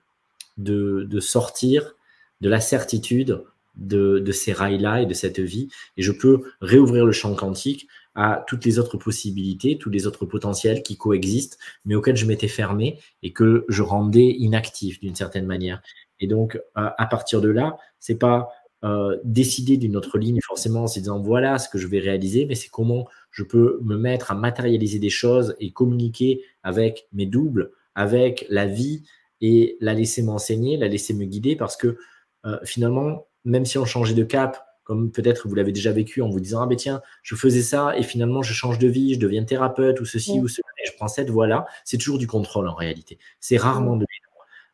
[0.59, 1.97] de, sortir
[2.41, 3.45] de la certitude
[3.77, 7.89] de, de ces rails-là et de cette vie, et je peux réouvrir le champ quantique
[8.21, 12.49] à toutes les autres possibilités, tous les autres potentiels qui coexistent, mais auxquels je m'étais
[12.49, 15.81] fermé et que je rendais inactif d'une certaine manière.
[16.19, 18.49] Et donc, à partir de là, c'est pas
[18.85, 22.45] euh, décider d'une autre ligne forcément en se disant voilà ce que je vais réaliser,
[22.45, 27.27] mais c'est comment je peux me mettre à matérialiser des choses et communiquer avec mes
[27.27, 29.05] doubles, avec la vie
[29.41, 31.99] et la laisser m'enseigner, la laisser me guider parce que
[32.47, 36.31] euh, finalement, même si on changeait de cap, comme peut-être vous l'avez déjà vécu en
[36.31, 39.19] vous disant ah ben tiens je faisais ça et finalement je change de vie, je
[39.21, 42.27] deviens thérapeute ou ceci ou cela et je prends cette voie là, c'est toujours du
[42.27, 43.19] contrôle en réalité.
[43.39, 44.07] C'est rarement de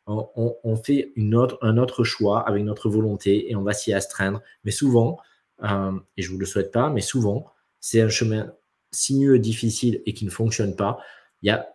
[0.07, 4.41] on, fait une autre, un autre choix avec notre volonté et on va s'y astreindre.
[4.63, 5.17] Mais souvent,
[5.63, 8.53] euh, et je ne vous le souhaite pas, mais souvent, c'est un chemin
[8.91, 10.99] sinueux, difficile et qui ne fonctionne pas.
[11.41, 11.67] Il y a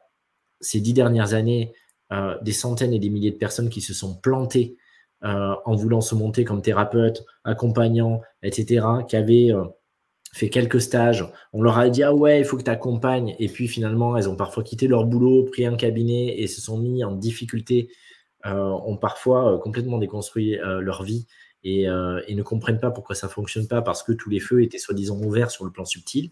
[0.60, 1.72] ces dix dernières années
[2.12, 4.76] euh, des centaines et des milliers de personnes qui se sont plantées
[5.24, 9.52] euh, en voulant se monter comme thérapeute, accompagnant, etc., qui avaient
[10.32, 11.26] fait quelques stages.
[11.52, 13.34] On leur a dit ah ouais, il faut que tu accompagnes.
[13.38, 16.78] Et puis finalement, elles ont parfois quitté leur boulot, pris un cabinet et se sont
[16.78, 17.90] mis en difficulté
[18.46, 21.26] euh, ont parfois euh, complètement déconstruit euh, leur vie
[21.62, 24.78] et, ne comprennent pas pourquoi ça ne fonctionne pas parce que tous les feux étaient
[24.78, 26.30] soi-disant ouverts sur le plan subtil,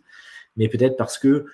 [0.57, 1.45] mais peut-être parce que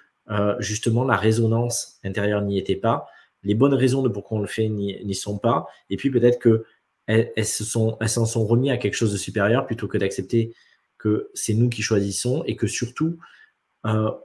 [0.61, 3.09] justement la résonance intérieure n'y était pas,
[3.42, 6.64] les bonnes raisons de pourquoi on le fait n'y sont pas, et puis peut-être que
[7.07, 10.55] elles, se sont, elles s'en sont remis à quelque chose de supérieur plutôt que d'accepter
[10.99, 13.19] que c'est nous qui choisissons et que surtout,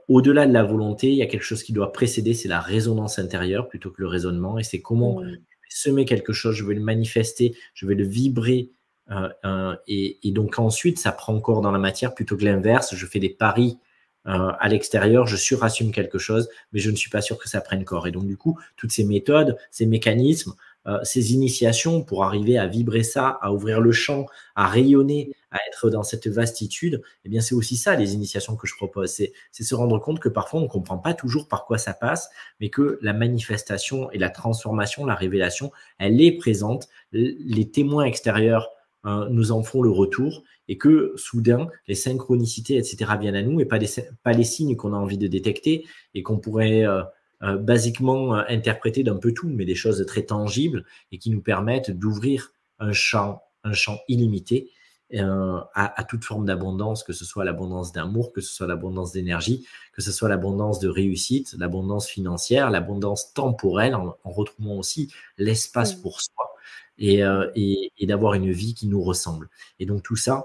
[0.08, 3.18] au-delà de la volonté, il y a quelque chose qui doit précéder, c'est la résonance
[3.18, 5.22] intérieure plutôt que le raisonnement, et c'est comment
[5.70, 8.70] semer quelque chose, je vais le manifester, je vais le vibrer.
[9.10, 12.94] Euh, et, donc ensuite, ça prend corps dans la matière plutôt que l'inverse.
[12.94, 13.78] Je fais des paris
[14.26, 17.60] euh, à l'extérieur, je surassume quelque chose, mais je ne suis pas sûr que ça
[17.60, 18.06] prenne corps.
[18.06, 20.54] Et donc du coup, toutes ces méthodes, ces mécanismes, euh,
[21.02, 25.90] ces initiations pour arriver à vibrer ça, à ouvrir le champ, à rayonner, à être
[25.90, 29.10] dans cette vastitude, eh bien c'est aussi ça les initiations que je propose.
[29.10, 32.30] C'est se rendre compte que parfois on ne comprend pas toujours par quoi ça passe,
[32.60, 36.88] mais que la manifestation et la transformation, la révélation, elle est présente.
[37.12, 38.70] Les témoins extérieurs
[39.06, 43.60] euh, nous en font le retour et que soudain, les synchronicités, etc., viennent à nous
[43.60, 43.88] et pas les,
[44.22, 47.02] pas les signes qu'on a envie de détecter et qu'on pourrait euh,
[47.42, 51.40] euh, basiquement euh, interpréter d'un peu tout, mais des choses très tangibles et qui nous
[51.40, 54.70] permettent d'ouvrir un champ, un champ illimité
[55.14, 59.66] euh, à, toute forme d'abondance, que ce soit l'abondance d'amour, que ce soit l'abondance d'énergie,
[59.94, 66.20] que ce soit l'abondance de réussite, l'abondance financière, l'abondance temporelle, en, retrouvant aussi l'espace pour
[66.20, 66.54] soi
[66.98, 67.22] et,
[67.56, 69.48] et, d'avoir une vie qui nous ressemble.
[69.80, 70.44] Et donc tout ça,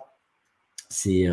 [0.89, 1.27] c'est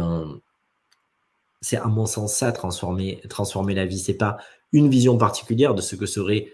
[1.63, 3.99] c'est à mon sens ça transformer transformer la vie.
[3.99, 4.37] C'est pas
[4.73, 6.53] une vision particulière de ce que serait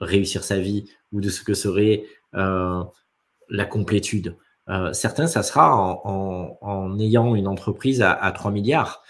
[0.00, 2.82] réussir sa vie ou de ce que serait euh,
[3.48, 4.36] la complétude.
[4.92, 9.02] certains, ça sera en, ayant une entreprise à, 3 milliards.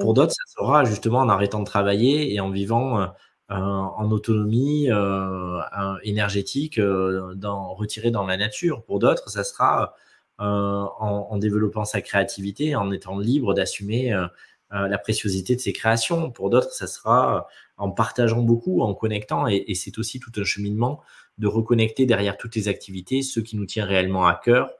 [0.00, 3.12] pour d'autres, ça sera justement en arrêtant de travailler et en vivant
[3.50, 4.88] en autonomie
[6.02, 8.82] énergétique, dans, retirée dans la nature.
[8.84, 9.94] Pour d'autres, ça sera
[10.38, 14.14] en, en, développant sa créativité, en étant libre d'assumer
[14.74, 16.30] euh, la préciosité de ses créations.
[16.30, 19.46] Pour d'autres, ça sera en partageant beaucoup, en connectant.
[19.46, 21.00] Et, c'est aussi tout un cheminement
[21.38, 24.70] de reconnecter derrière toutes les activités ce qui nous tient réellement à cœur.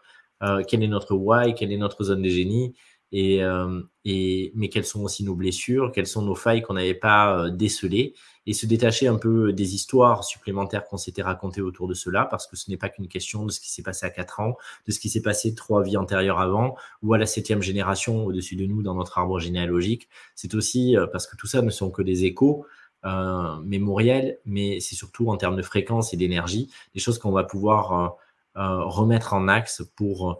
[0.42, 2.74] Euh, quel est notre why, quelle est notre zone de génie,
[3.14, 7.48] euh, et, mais quelles sont aussi nos blessures, quelles sont nos failles qu'on n'avait pas
[7.50, 8.14] décelées,
[8.46, 12.46] et se détacher un peu des histoires supplémentaires qu'on s'était racontées autour de cela, parce
[12.46, 14.92] que ce n'est pas qu'une question de ce qui s'est passé à 4 ans, de
[14.92, 18.66] ce qui s'est passé trois vies antérieures avant, ou à la septième génération au-dessus de
[18.66, 20.08] nous dans notre arbre généalogique.
[20.34, 22.66] C'est aussi euh, parce que tout ça ne sont que des échos
[23.04, 27.44] euh, mémoriels, mais c'est surtout en termes de fréquence et d'énergie, des choses qu'on va
[27.44, 28.08] pouvoir euh,
[28.62, 30.34] euh remettre en axe pour euh,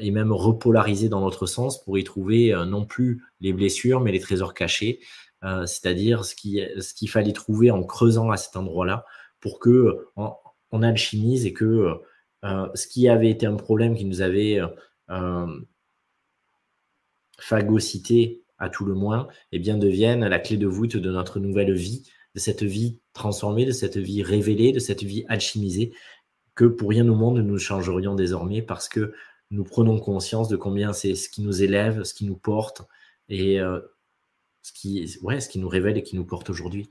[0.00, 4.20] et même repolariser dans notre sens pour y trouver non plus les blessures, mais les
[4.20, 5.00] trésors cachés.
[5.44, 9.04] Euh, c'est-à-dire ce qu'il ce qu'il fallait trouver en creusant à cet endroit-là
[9.40, 12.00] pour que on, alchimise et que
[12.44, 14.60] euh, ce qui avait été un problème qui nous avait
[15.10, 15.60] euh,
[17.38, 21.72] phagocyté à tout le moins, eh bien devienne la clé de voûte de notre nouvelle
[21.74, 25.92] vie, de cette vie transformée, de cette vie révélée, de cette vie alchimisée,
[26.54, 29.12] que pour rien au monde nous changerions désormais parce que
[29.52, 32.82] nous prenons conscience de combien c'est ce qui nous élève, ce qui nous porte,
[33.28, 33.60] et
[34.62, 36.90] ce qui, ouais, ce qui nous révèle et qui nous porte aujourd'hui.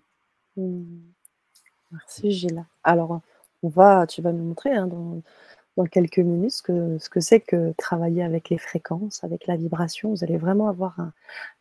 [1.91, 2.65] Merci Gilles.
[2.83, 3.21] Alors,
[3.63, 5.21] on va, tu vas nous montrer hein, dans,
[5.91, 10.11] quelques minutes ce que ce que c'est que travailler avec les fréquences, avec la vibration.
[10.11, 11.11] Vous allez vraiment avoir un,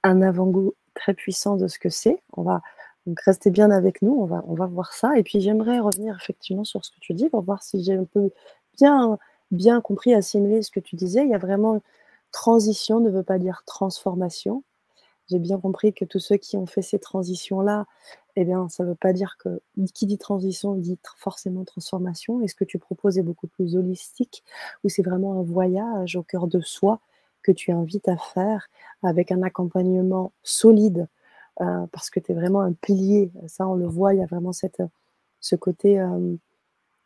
[0.03, 2.21] un avant-goût très puissant de ce que c'est.
[2.37, 2.61] On va
[3.07, 5.17] donc rester bien avec nous, on va, on va voir ça.
[5.17, 8.05] Et puis j'aimerais revenir effectivement sur ce que tu dis pour voir si j'ai un
[8.05, 8.31] peu
[8.77, 9.19] bien,
[9.51, 11.25] bien compris, assimilé ce que tu disais.
[11.25, 11.81] Il y a vraiment
[12.33, 14.63] transition ne veut pas dire transformation
[15.31, 17.87] j'ai bien compris que tous ceux qui ont fait ces transitions-là,
[18.37, 19.61] eh bien, ça ne veut pas dire que
[19.95, 22.43] qui dit transition dit forcément transformation.
[22.43, 24.43] Et ce que tu proposes est beaucoup plus holistique,
[24.83, 27.01] où c'est vraiment un voyage au cœur de soi
[27.43, 28.69] que tu invites à faire
[29.03, 31.09] avec un accompagnement solide,
[31.61, 33.31] euh, parce que tu es vraiment un pilier.
[33.47, 34.83] Ça, on le voit, il y a vraiment cette,
[35.41, 36.35] ce côté, euh,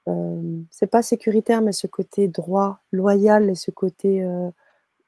[0.09, 4.27] euh, c'est pas sécuritaire, mais ce côté droit, loyal et ce côté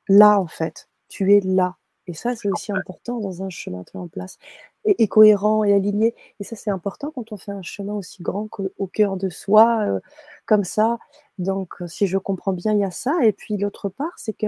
[0.09, 0.89] là, en fait.
[1.09, 4.39] Tu es là, et ça, c'est aussi important dans un chemin tu en place.
[4.85, 6.15] Et, cohérent et aligné.
[6.39, 9.83] Et ça, c'est important quand on fait un chemin aussi grand qu'au cœur de soi,
[9.83, 10.01] euh,
[10.47, 10.99] comme ça.
[11.39, 13.13] Donc, euh, si je comprends bien, il y a ça.
[13.25, 14.47] Et puis, l'autre part, c'est que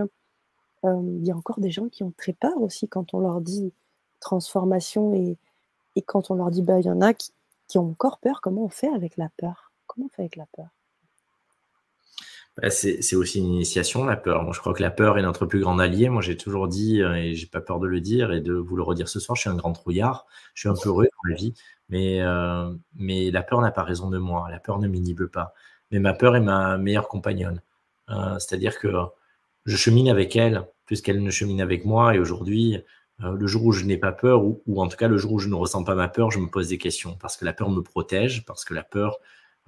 [0.84, 3.40] euh, il y a encore des gens qui ont très peur aussi quand on leur
[3.40, 3.72] dit
[4.20, 5.36] transformation et,
[5.96, 7.32] et quand on leur dit, bah, il y en a qui,
[7.66, 8.40] qui ont encore peur.
[8.40, 9.67] Comment on fait avec la peur?
[9.98, 10.68] Comment on fait avec la peur?
[12.56, 14.52] Bah, c'est aussi une initiation, la peur.
[14.52, 16.08] Je crois que la peur est notre plus grand allié.
[16.08, 18.76] Moi, j'ai toujours dit, euh, et j'ai pas peur de le dire et de vous
[18.76, 20.26] le redire ce soir, je suis un grand trouillard.
[20.54, 21.52] Je suis un peu heureux dans la vie,
[21.88, 24.48] mais, euh, mais la peur n'a pas raison de moi.
[24.52, 25.52] La peur ne m'inhibe pas.
[25.90, 27.60] Mais ma peur est ma meilleure compagnonne.
[28.10, 28.88] Euh, c'est-à-dire que
[29.66, 32.14] je chemine avec elle plus qu'elle ne chemine avec moi.
[32.14, 32.78] Et aujourd'hui,
[33.18, 35.38] le jour où je n'ai pas peur, ou, ou, en tout cas le jour où
[35.40, 37.16] je ne ressens pas ma peur, je me pose des questions.
[37.20, 39.18] Parce que la peur me protège, parce que la peur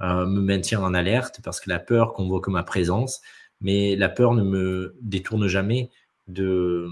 [0.03, 3.21] euh, me maintient en alerte parce que la peur convoque ma présence,
[3.61, 5.91] mais la peur ne me détourne jamais
[6.29, 6.89] de,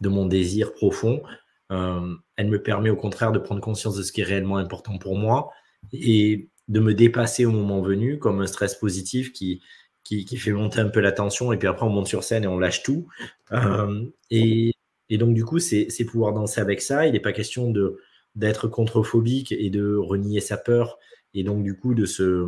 [0.00, 1.22] de mon désir profond.
[1.70, 4.98] Euh, elle me permet au contraire de prendre conscience de ce qui est réellement important
[4.98, 5.50] pour moi
[5.92, 9.62] et de me dépasser au moment venu comme un stress positif qui,
[10.04, 12.48] qui, fait monter un peu la tension et puis après on monte sur scène et
[12.48, 13.06] on lâche tout.
[13.52, 14.72] Euh, et,
[15.08, 17.06] et, donc du coup, c'est pouvoir danser avec ça.
[17.06, 17.72] Il n'est pas question
[18.34, 20.98] d'être contrephobique et de renier sa peur
[21.34, 22.46] et donc du coup de se,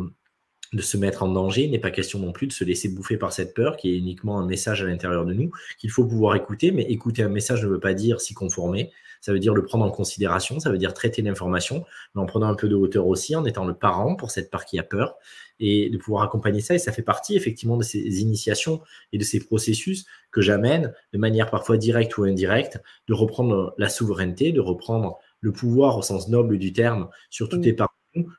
[0.73, 1.63] de se mettre en danger.
[1.63, 3.97] Il n'est pas question non plus de se laisser bouffer par cette peur qui est
[3.97, 6.71] uniquement un message à l'intérieur de nous qu'il faut pouvoir écouter.
[6.71, 8.91] Mais écouter un message ne veut pas dire s'y conformer.
[9.21, 12.45] Ça veut dire le prendre en considération, ça veut dire traiter l'information, mais en prenant
[12.45, 15.15] un peu de hauteur aussi, en étant le parent pour cette part qui a peur,
[15.59, 16.75] et de pouvoir accompagner ça.
[16.75, 18.81] Et ça fait partie effectivement de ces initiations
[19.13, 23.89] et de ces processus que j'amène de manière parfois directe ou indirecte, de reprendre la
[23.89, 27.94] souveraineté, de reprendre le pouvoir au sens noble du terme sur toutes les parties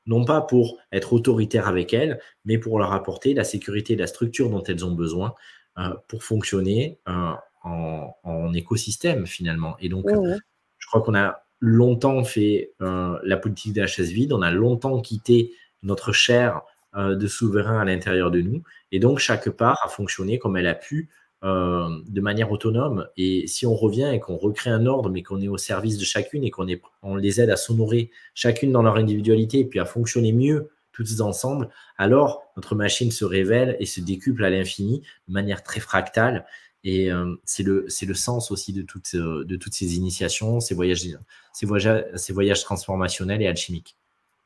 [0.07, 4.07] non pas pour être autoritaire avec elles, mais pour leur apporter la sécurité et la
[4.07, 5.35] structure dont elles ont besoin
[5.79, 9.77] euh, pour fonctionner euh, en, écosystème finalement.
[9.81, 14.33] Et donc, je crois qu'on a longtemps fait euh, la politique de la chaise vide,
[14.33, 16.62] on a longtemps quitté notre chair
[16.97, 20.75] de souverain à l'intérieur de nous, et donc chaque part a fonctionné comme elle a
[20.75, 21.11] pu
[21.44, 23.09] euh, de manière autonome.
[23.16, 26.05] Et si on revient et qu'on recrée un ordre, mais qu'on est au service de
[26.05, 26.66] chacune et qu'on
[27.03, 31.20] on les aide à s'honorer chacune dans leur individualité et puis à fonctionner mieux toutes
[31.20, 31.68] ensemble,
[31.99, 36.46] alors notre machine se révèle et se décuple à l'infini de manière très fractale.
[36.85, 40.75] Et euh, c'est le, le sens aussi de toutes, euh, de toutes ces initiations, ces
[40.75, 41.07] voyages,
[41.53, 43.99] ces voyages, ces voyages transformationnels et alchimiques.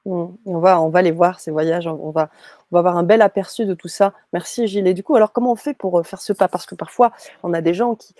[0.06, 2.30] On, va, on va les voir, ces voyages, on va,
[2.70, 4.14] on va avoir un bel aperçu de tout ça.
[4.32, 4.86] Merci Gilles.
[4.86, 6.48] Et du coup, alors comment on fait pour euh, faire ce pas?
[6.48, 8.14] Parce que parfois, on a des gens qui,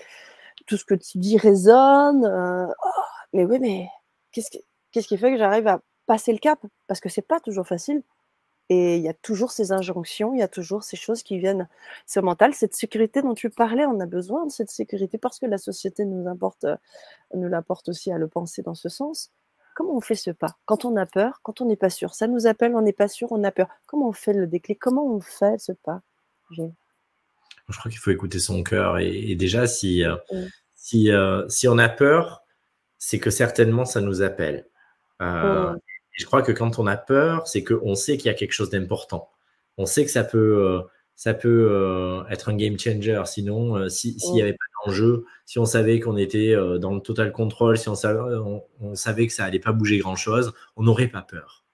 [0.66, 2.26] tout ce que tu dis résonne.
[2.26, 2.90] Oh,
[3.32, 3.88] mais oui, mais
[4.32, 4.62] qu'est-ce qui,
[4.92, 6.58] qui fait que j'arrive à passer le cap?
[6.86, 8.02] Parce que c'est pas toujours facile.
[8.68, 11.68] Et il y a toujours ces injonctions, il y a toujours ces choses qui viennent.
[12.06, 15.46] C'est mental, cette sécurité dont tu parlais, on a besoin de cette sécurité parce que
[15.46, 16.76] la société nous importe, euh,
[17.34, 19.32] nous l'apporte aussi à le penser dans ce sens.
[19.74, 20.56] Comment on fait ce pas?
[20.64, 23.08] Quand on a peur, quand on n'est pas sûr, ça nous appelle, on n'est pas
[23.08, 23.68] sûr, on a peur.
[23.86, 24.78] Comment on fait le déclic?
[24.78, 26.02] Comment on fait ce pas?
[26.50, 28.98] Je crois qu'il faut écouter son cœur.
[28.98, 30.16] Et, déjà, si, euh,
[30.74, 32.44] si, euh, si on a peur,
[32.98, 34.66] c'est que certainement ça nous appelle.
[35.22, 35.74] Euh,
[36.12, 38.70] je crois que quand on a peur, c'est qu'on sait qu'il y a quelque chose
[38.70, 39.30] d'important.
[39.76, 40.82] On sait que ça peut,
[41.14, 43.22] ça peut être un game changer.
[43.26, 47.78] Sinon, s'il n'y avait pas d'enjeu, si on savait qu'on était dans le total contrôle,
[47.78, 48.20] si on savait,
[48.80, 51.64] on, savait que ça allait pas bouger grand-chose, on n'aurait pas peur.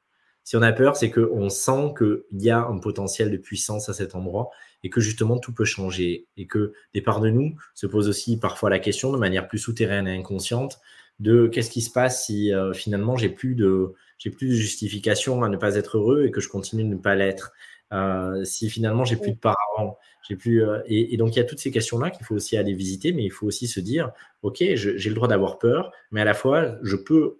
[0.45, 3.95] Si on a peur, c'est qu'on sent qu'il y a un potentiel de puissance à
[3.95, 4.51] cet endroit
[4.85, 8.39] et que justement tout peut changer et que des parts de nous se posent aussi
[8.39, 10.79] parfois la question de manière plus souterraine et inconsciente
[11.19, 15.49] de qu'est-ce qui se passe si finalement j'ai plus de j'ai plus de justification à
[15.49, 17.53] ne pas être heureux et que je continue de ne pas l'être.
[17.93, 21.45] Euh, si finalement j'ai plus de parents, j'ai plus euh, et, donc il y a
[21.45, 24.13] toutes ces questions-là qu'il faut aussi aller visiter, mais il faut aussi se dire,
[24.43, 27.39] ok, j'ai le droit d'avoir peur, mais à la fois je peux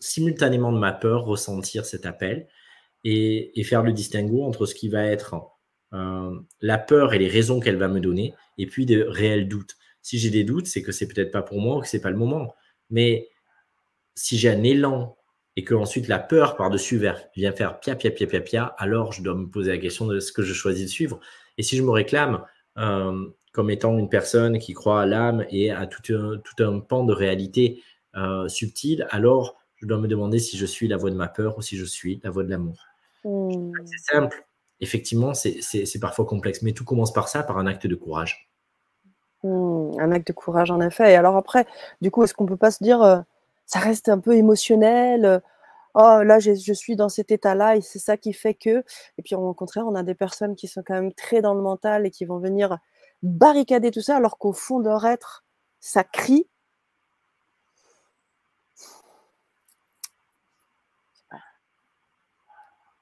[0.00, 2.48] simultanément de ma peur ressentir cet appel
[3.04, 5.36] et, faire le distinguo entre ce qui va être
[5.92, 9.76] euh, la peur et les raisons qu'elle va me donner, et puis des réels doutes.
[10.02, 12.10] Si j'ai des doutes, c'est que c'est peut-être pas pour moi ou que c'est pas
[12.10, 12.54] le moment.
[12.90, 13.28] Mais
[14.14, 15.16] si j'ai un élan
[15.56, 16.98] et que ensuite la peur par-dessus
[17.34, 20.20] vient faire pia, pia, pia, pia, pia, alors je dois me poser la question de
[20.20, 21.20] ce que je choisis de suivre.
[21.58, 22.44] Et si je me réclame
[22.78, 26.80] euh, comme étant une personne qui croit à l'âme et à tout un, tout un
[26.80, 27.82] pan de réalité
[28.16, 31.58] euh, subtile, alors je dois me demander si je suis la voix de ma peur
[31.58, 32.84] ou si je suis la voix de l'amour.
[33.24, 33.72] Hmm.
[33.84, 34.44] C'est simple.
[34.80, 38.48] Effectivement, c'est parfois complexe, mais tout commence par ça, par un acte de courage.
[39.42, 41.12] Hmm, un acte de courage, en effet.
[41.12, 41.66] Et alors après,
[42.00, 43.02] du coup, est-ce qu'on ne peut pas se dire...
[43.02, 43.18] Euh,
[43.68, 45.42] ça reste un peu émotionnel.
[45.94, 48.84] Oh, là, je, suis dans cet état-là et c'est ça qui fait que.
[49.18, 51.62] Et puis, au contraire, on a des personnes qui sont quand même très dans le
[51.62, 52.78] mental et qui vont venir
[53.22, 55.44] barricader tout ça, alors qu'au fond de leur être,
[55.80, 56.48] ça crie.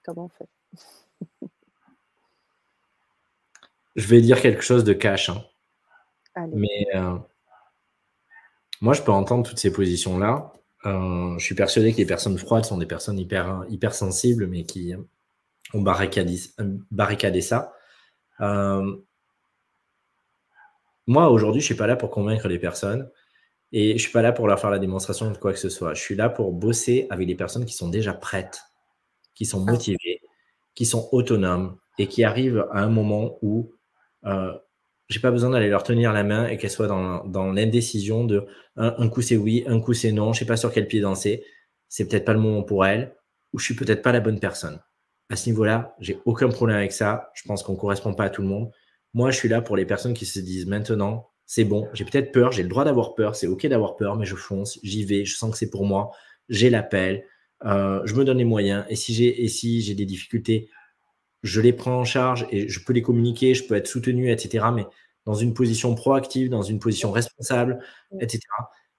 [0.05, 0.49] Comment on fait?
[3.96, 5.31] Je vais dire quelque chose de cash.
[5.31, 5.42] Hein.
[6.53, 7.18] Mais euh,
[8.81, 10.53] moi, je peux entendre toutes ces positions-là.
[10.87, 14.64] Euh, je suis persuadé que les personnes froides sont des personnes hyper, hyper sensibles, mais
[14.64, 14.94] qui
[15.75, 16.38] ont barricadé,
[16.90, 17.72] barricadé ça.
[18.40, 18.96] Euh,
[21.07, 23.11] moi, aujourd'hui, je ne suis pas là pour convaincre les personnes
[23.72, 25.68] et je ne suis pas là pour leur faire la démonstration de quoi que ce
[25.68, 25.94] soit.
[25.94, 28.62] Je suis là pour bosser avec les personnes qui sont déjà prêtes,
[29.35, 29.72] qui sont ah.
[29.72, 30.20] motivées,
[30.75, 33.72] qui sont autonomes et qui arrivent à un moment où
[34.25, 34.53] euh,
[35.09, 38.47] j'ai pas besoin d'aller leur tenir la main et qu'elles soient dans, dans l'indécision de
[38.77, 41.45] un, coup c'est oui, un coup c'est non, je sais pas sur quel pied danser,
[41.88, 43.14] c'est peut-être pas le moment pour elles,
[43.53, 44.81] ou je suis peut-être pas la bonne personne.
[45.31, 47.31] À ce niveau-là, j'ai aucun problème avec ça.
[47.35, 48.71] Je pense qu'on correspond pas à tout le monde.
[49.14, 52.33] Moi, je suis là pour les personnes qui se disent maintenant, c'est bon, j'ai peut-être
[52.33, 55.25] peur, j'ai le droit d'avoir peur, c'est ok d'avoir peur, mais je fonce, j'y vais,
[55.25, 56.11] je sens que c'est pour moi,
[56.49, 57.25] j'ai l'appel,
[57.64, 60.69] euh, je me donne les moyens, et si j'ai si j'ai des difficultés,
[61.42, 64.66] je les prends en charge et je peux les communiquer, je peux être soutenu, etc.
[64.75, 64.87] Mais
[65.27, 67.81] dans une position proactive, dans une position responsable,
[68.20, 68.40] etc.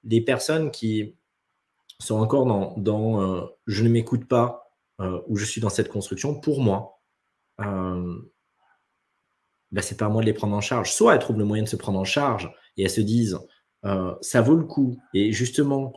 [0.04, 1.16] Les personnes qui
[2.00, 2.46] sont encore
[2.78, 4.72] dans, euh, je ne m'écoute pas
[5.02, 7.02] euh, ou je suis dans cette construction, pour moi,
[7.62, 8.16] euh,
[9.72, 10.92] ben, c'est pas à moi de les prendre en charge.
[10.92, 13.40] Soit elles trouvent le moyen de se prendre en charge et elles se disent
[14.22, 15.94] ça vaut le coup et justement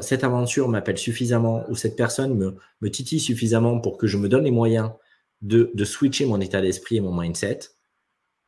[0.00, 4.28] cette aventure m'appelle suffisamment ou cette personne me, me titille suffisamment pour que je me
[4.28, 4.90] donne les moyens
[5.42, 7.60] de, switcher mon état d'esprit et mon mindset,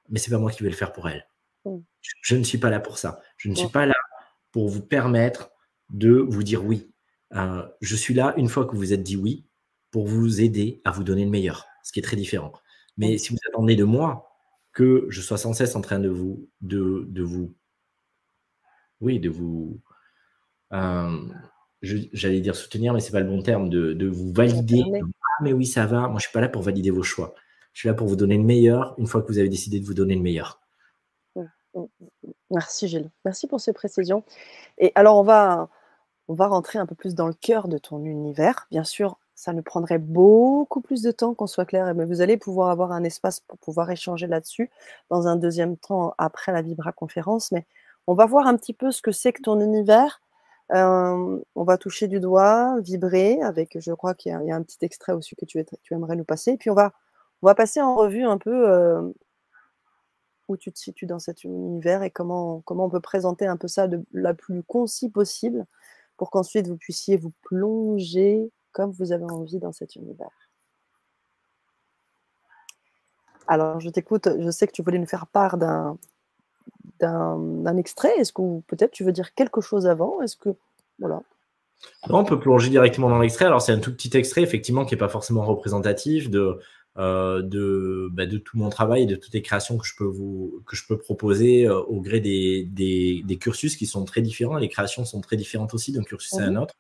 [0.09, 1.27] mais c'est pas moi qui vais le faire pour elle.
[1.65, 1.79] Mm.
[2.23, 3.21] Je, ne suis pas là pour ça.
[3.37, 3.95] Je ne suis pas là
[4.53, 5.51] pour vous permettre
[5.91, 6.91] de vous dire oui.
[7.35, 9.47] Euh, je suis là, une fois que vous êtes dit oui,
[9.91, 12.53] pour vous aider à vous donner le meilleur, ce qui est très différent.
[12.97, 13.19] Mais mm.
[13.19, 14.31] si vous attendez de moi
[14.73, 17.55] que je sois sans cesse en train de vous, de, de vous,
[19.01, 19.81] oui, de vous,
[20.73, 21.29] euh,
[21.83, 24.83] j'allais dire soutenir, mais c'est pas le bon terme, de, de vous valider,
[25.41, 26.09] mais oui, ça va.
[26.09, 27.35] Moi, je suis pas là pour valider vos choix.
[27.73, 29.85] Je suis là pour vous donner le meilleur une fois que vous avez décidé de
[29.85, 30.61] vous donner le meilleur.
[32.51, 33.11] Merci Gilles.
[33.25, 34.23] Merci pour ces précisions.
[34.79, 35.69] Et alors, on va,
[36.29, 38.67] on va rentrer un peu plus dans le cœur de ton univers.
[38.71, 42.37] Bien sûr, ça nous prendrait beaucoup plus de temps qu'on soit clair, mais vous allez
[42.37, 44.71] pouvoir avoir un espace pour pouvoir échanger là-dessus
[45.11, 47.51] dans un deuxième temps après la Vibra conférence.
[47.51, 47.67] Mais
[48.07, 50.21] on va voir un petit peu ce que c'est que ton univers.
[50.71, 55.13] On va toucher du doigt, vibrer avec, je crois qu'il y, a un petit extrait
[55.13, 56.53] aussi que tu, aimerais nous passer.
[56.53, 56.93] Et puis on va,
[57.43, 59.13] on va passer en revue un peu
[60.49, 63.69] où tu te situes dans cet univers et comment, comment on peut présenter un peu
[63.69, 65.67] ça de la plus concis possible
[66.17, 70.31] pour qu'ensuite vous puissiez vous plonger comme vous avez envie dans cet univers.
[73.47, 75.99] Alors, je t'écoute, je sais que tu voulais nous faire part d'un,
[77.01, 78.13] d'un, extrait.
[78.19, 80.21] Est-ce que peut-être tu veux dire quelque chose avant?
[80.23, 80.51] Est-ce que.
[80.99, 81.23] Voilà.
[82.09, 83.45] Non, on peut plonger directement dans l'extrait.
[83.45, 86.59] Alors, c'est un tout petit extrait, effectivement, qui n'est pas forcément représentatif de,
[86.97, 90.05] euh, de, bah, de, tout mon travail et de toutes les créations que je peux,
[90.05, 94.23] vous, que je peux proposer euh, au gré des, des, des, cursus qui sont très
[94.23, 94.57] différents.
[94.57, 96.59] Les créations sont très différentes aussi d'un cursus à un mhm.
[96.59, 96.75] autre.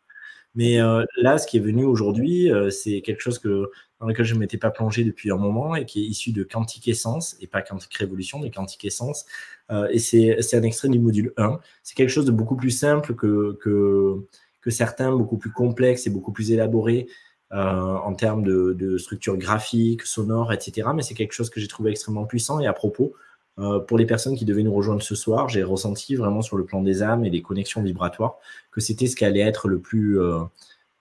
[0.55, 3.71] Mais euh, là, ce qui est venu aujourd'hui, c'est quelque chose que,
[4.05, 6.42] dans lequel je ne m'étais pas plongé depuis un moment et qui est issu de
[6.42, 9.24] Quantique Essence, et pas Quantique Révolution, mais Quantique Essence.
[9.70, 11.59] Euh, et c'est un extrait du module 1.
[11.82, 16.32] C'est quelque chose de beaucoup plus simple que, que, certains, beaucoup plus complexe et beaucoup
[16.32, 17.07] plus élaboré
[17.50, 20.88] en termes de, structure graphique, sonore, etc.
[20.94, 22.61] Mais c'est quelque chose que j'ai trouvé extrêmement puissant.
[22.61, 23.14] Et à propos,
[23.59, 26.66] euh, pour les personnes qui devaient nous rejoindre ce soir, j'ai ressenti vraiment sur le
[26.66, 28.36] plan des âmes et des connexions vibratoires
[28.70, 30.40] que c'était ce qui allait être le plus, euh,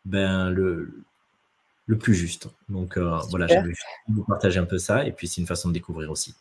[0.06, 1.04] ben, le,
[1.86, 2.48] le plus juste.
[2.70, 3.76] Donc euh, voilà, voulu
[4.08, 6.36] vous partager un peu ça et puis c'est une façon de découvrir aussi.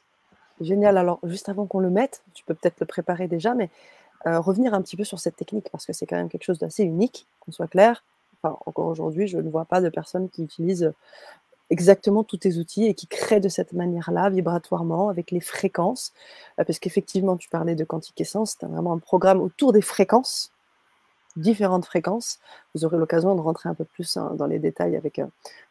[0.60, 0.96] Génial.
[0.96, 3.70] Alors, juste avant qu'on le mette, tu peux peut-être le préparer déjà, mais
[4.24, 6.84] revenir un petit peu sur cette technique parce que c'est quand même quelque chose d'assez
[6.84, 8.04] unique, qu'on soit clair.
[8.40, 10.92] Enfin, encore aujourd'hui, je ne vois pas de personnes qui utilisent
[11.72, 16.12] exactement tous tes outils et qui créent de cette manière-là, vibratoirement, avec les fréquences.
[16.60, 20.52] Euh, parce qu'effectivement, tu parlais de quantique essence, c'est vraiment un programme autour des fréquences,
[21.36, 22.38] différentes fréquences.
[22.74, 25.26] Vous aurez l'occasion de rentrer un peu plus dans les détails avec euh,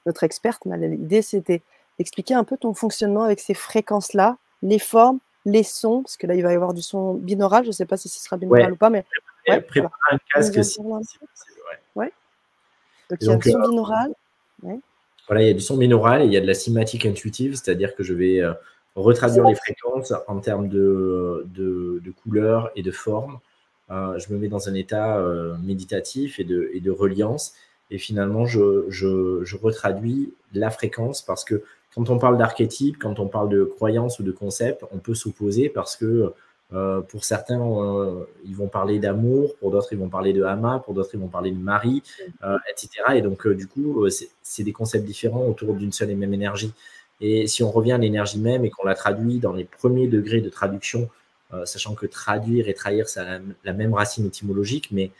[0.06, 0.66] notre experte.
[0.66, 1.62] Mais l'idée, c'était
[1.98, 6.36] d'expliquer un peu ton fonctionnement avec ces fréquences-là, les formes, les sons, parce que là,
[6.36, 7.64] il va y avoir du son binaural.
[7.64, 9.06] Je ne sais pas si ce sera binaural ou pas, mais.
[9.48, 10.80] Ouais, prépare un casque si,
[11.96, 12.14] ouais.
[13.10, 14.14] Donc, il y a un son euh, binaural.
[15.28, 17.56] Voilà, il y a du son binaural et il y a de la cinématique intuitive,
[17.56, 18.54] c'est-à-dire que je vais euh,
[18.96, 23.40] retraduire les fréquences en termes de, de, couleurs et de forme.
[23.92, 27.54] Euh, je me mets dans un état euh, méditatif et de, reliance.
[27.90, 31.62] Et finalement, je, retraduis la fréquence parce que
[31.94, 35.68] quand on parle d'archétype, quand on parle de croyance ou de concept, on peut s'opposer
[35.68, 36.34] parce que
[36.74, 37.60] euh, pour certains,
[38.46, 41.28] ils vont parler d'amour, pour d'autres, ils vont parler de Hama, pour d'autres, ils vont
[41.28, 42.02] parler de Marie,
[42.70, 42.90] etc.
[43.16, 44.08] Et donc, du coup,
[44.42, 46.74] c'est des concepts différents autour d'une seule et même énergie.
[47.20, 50.40] Et si on revient à l'énergie même et qu'on la traduit dans les premiers degrés
[50.40, 51.10] de traduction,
[51.66, 53.22] sachant que traduire et trahir, c'est
[53.64, 55.12] la, même racine étymologique, mais,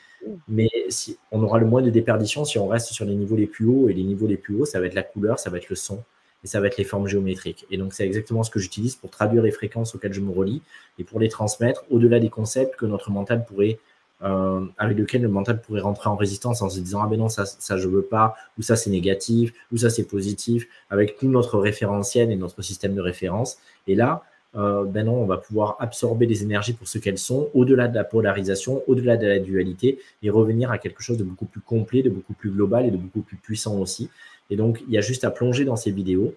[0.48, 3.48] mais si, on aura le moins de déperdition si on reste sur les niveaux les
[3.48, 3.90] plus hauts.
[3.90, 5.76] Et les niveaux les plus hauts, ça va être la couleur, ça va être le
[5.76, 6.04] son,
[6.44, 7.66] et ça va être les formes géométriques.
[7.70, 10.62] Et donc, c'est exactement ce que j'utilise pour traduire les fréquences auxquelles je me relie
[11.00, 13.80] et pour les transmettre au-delà des concepts que notre mental pourrait,
[14.24, 17.30] euh, avec lesquels le mental pourrait rentrer en résistance en se disant Ah ben non,
[17.30, 21.28] ça, ça je veux pas, ou ça c'est négatif, ou ça c'est positif, avec tout
[21.28, 23.58] notre référentiel et notre système de référence.
[23.88, 24.24] Et là,
[24.56, 27.96] euh, ben non, on va pouvoir absorber les énergies pour ce qu'elles sont, au-delà de
[27.96, 32.02] la polarisation, au-delà de la dualité, et revenir à quelque chose de beaucoup plus complet,
[32.02, 34.10] de beaucoup plus global et de beaucoup plus puissant aussi.
[34.50, 36.34] Et donc, il y a juste à plonger dans ces vidéos,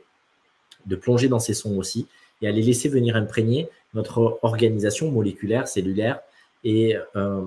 [0.86, 2.06] de plonger dans ces sons aussi,
[2.40, 6.20] et à les laisser venir imprégner notre organisation moléculaire, cellulaire,
[6.62, 7.42] et euh,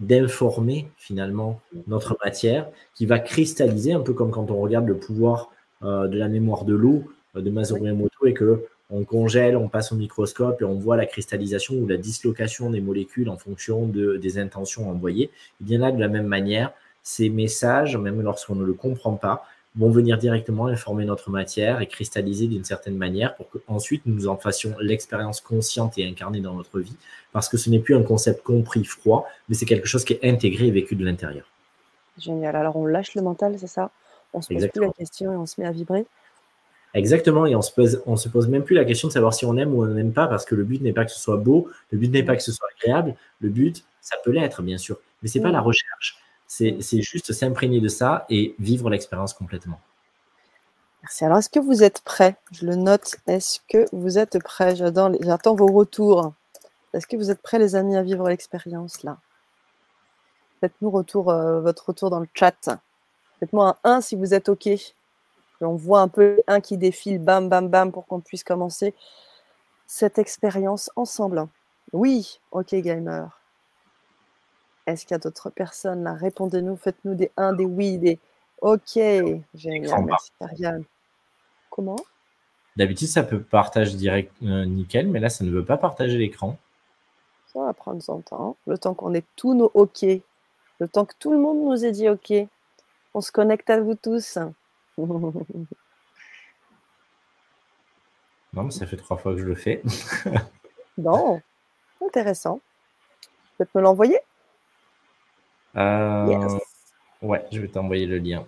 [0.00, 5.50] d'informer finalement notre matière qui va cristalliser, un peu comme quand on regarde le pouvoir
[5.84, 9.90] euh, de la mémoire de l'eau de Masaru Emoto et que on congèle, on passe
[9.92, 14.16] au microscope et on voit la cristallisation ou la dislocation des molécules en fonction de,
[14.16, 15.30] des intentions envoyées.
[15.60, 16.72] Et bien là, de la même manière,
[17.02, 21.86] ces messages, même lorsqu'on ne le comprend pas, vont venir directement informer notre matière et
[21.86, 26.78] cristalliser d'une certaine manière pour qu'ensuite nous en fassions l'expérience consciente et incarnée dans notre
[26.78, 26.96] vie,
[27.32, 30.28] parce que ce n'est plus un concept compris froid, mais c'est quelque chose qui est
[30.28, 31.46] intégré et vécu de l'intérieur.
[32.18, 32.54] Génial.
[32.54, 33.90] Alors on lâche le mental, c'est ça?
[34.34, 36.04] On se pose plus la question et on se met à vibrer
[36.94, 39.46] Exactement, et on se pose, on se pose même plus la question de savoir si
[39.46, 41.38] on aime ou on n'aime pas, parce que le but n'est pas que ce soit
[41.38, 44.76] beau, le but n'est pas que ce soit agréable, le but, ça peut l'être bien
[44.76, 46.18] sûr, mais c'est pas la recherche.
[46.46, 49.80] C'est juste s'imprégner de ça et vivre l'expérience complètement.
[51.02, 51.24] Merci.
[51.24, 53.16] Alors, est-ce que vous êtes prêts Je le note.
[53.26, 56.34] Est-ce que vous êtes prêts J'attends vos retours.
[56.92, 59.16] Est-ce que vous êtes prêts, les amis, à vivre l'expérience là?
[60.60, 62.68] Faites-nous retour, euh, votre retour dans le chat.
[63.40, 64.68] Faites-moi un 1 si vous êtes OK.
[65.64, 68.94] On voit un peu un qui défile, bam, bam, bam, pour qu'on puisse commencer
[69.86, 71.46] cette expérience ensemble.
[71.92, 73.40] Oui, OK, gamer.
[74.86, 76.02] Est-ce qu'il y a d'autres personnes?
[76.04, 78.18] Là Répondez-nous, faites-nous des 1, des oui, des
[78.60, 78.96] Ok,
[79.54, 80.04] génial.
[80.04, 80.84] Merci, Ariane.
[81.68, 81.96] Comment?
[82.76, 86.56] D'habitude, ça peut partager direct euh, nickel, mais là, ça ne veut pas partager l'écran.
[87.52, 88.56] Ça va prendre son temps.
[88.66, 90.02] Le temps qu'on ait tous nos OK.
[90.02, 92.32] Le temps que tout le monde nous ait dit OK.
[93.14, 94.38] On se connecte à vous tous.
[98.54, 99.82] Non, mais ça fait trois fois que je le fais.
[100.98, 101.40] bon,
[102.04, 102.60] intéressant.
[103.58, 104.18] Tu peux me l'envoyer?
[105.76, 106.58] Euh,
[107.22, 108.44] Ouais, je vais t'envoyer le lien.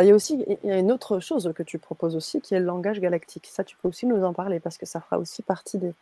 [0.00, 2.54] il y a aussi il y a une autre chose que tu proposes aussi qui
[2.54, 3.46] est le langage galactique.
[3.46, 5.92] Ça, tu peux aussi nous en parler parce que ça fera aussi partie des.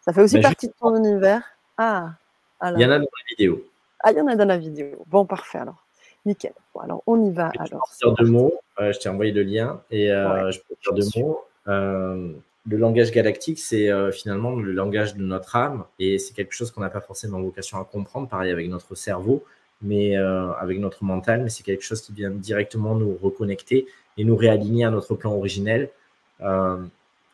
[0.00, 1.42] Ça fait aussi bah, partie de ton univers.
[1.76, 2.14] Ah,
[2.60, 2.80] alors.
[2.80, 3.64] Il y en a dans la vidéo.
[4.00, 5.04] Ah, il y en a dans la vidéo.
[5.06, 5.86] Bon, parfait alors.
[6.24, 6.52] Nickel.
[6.74, 7.50] Bon, alors, on y va.
[7.58, 7.88] Alors,
[8.18, 8.54] deux mots.
[8.80, 11.44] Euh, je t'ai envoyé le lien et euh, je peux dire deux mots.
[11.68, 12.32] Euh,
[12.68, 16.80] le langage galactique, c'est finalement le langage de notre âme et c'est quelque chose qu'on
[16.80, 19.44] n'a pas forcément vocation à comprendre, pareil avec notre cerveau
[19.82, 23.86] mais euh, avec notre mental, mais c'est quelque chose qui vient directement nous reconnecter
[24.16, 25.90] et nous réaligner à notre plan originel
[26.40, 26.82] euh,